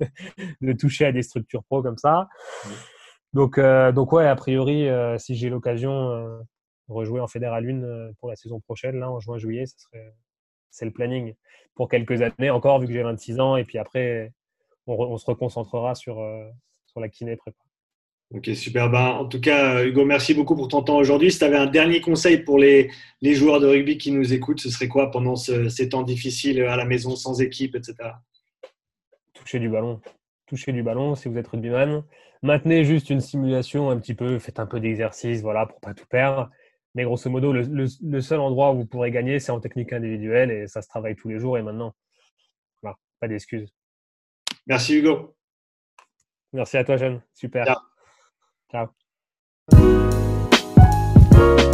[0.60, 2.28] de toucher à des structures pro comme ça.
[3.32, 6.38] Donc, euh, donc ouais, a priori, euh, si j'ai l'occasion euh,
[6.88, 10.14] de rejouer en Fédéral 1 pour la saison prochaine, là, en juin-juillet, serait,
[10.70, 11.34] c'est le planning
[11.74, 13.56] pour quelques années encore, vu que j'ai 26 ans.
[13.56, 14.32] Et puis après,
[14.86, 16.16] on, on se reconcentrera sur,
[16.86, 17.58] sur la kiné prépa.
[18.32, 18.88] Ok, super.
[18.90, 21.32] Ben, en tout cas, Hugo, merci beaucoup pour ton temps aujourd'hui.
[21.32, 22.90] Si tu avais un dernier conseil pour les,
[23.22, 26.76] les, joueurs de rugby qui nous écoutent, ce serait quoi pendant ces temps difficiles à
[26.76, 27.96] la maison, sans équipe, etc.
[29.34, 30.00] Toucher du ballon.
[30.46, 32.04] Toucher du ballon si vous êtes rugbyman.
[32.42, 36.06] Maintenez juste une simulation un petit peu, faites un peu d'exercice, voilà, pour pas tout
[36.06, 36.50] perdre.
[36.94, 40.50] Mais grosso modo, le, le, seul endroit où vous pourrez gagner, c'est en technique individuelle
[40.50, 41.94] et ça se travaille tous les jours et maintenant.
[42.82, 43.72] Voilà, pas d'excuses.
[44.66, 45.36] Merci Hugo.
[46.52, 47.22] Merci à toi, jeune.
[47.32, 47.64] Super.
[48.70, 48.88] Ciao.
[49.70, 51.70] Ciao.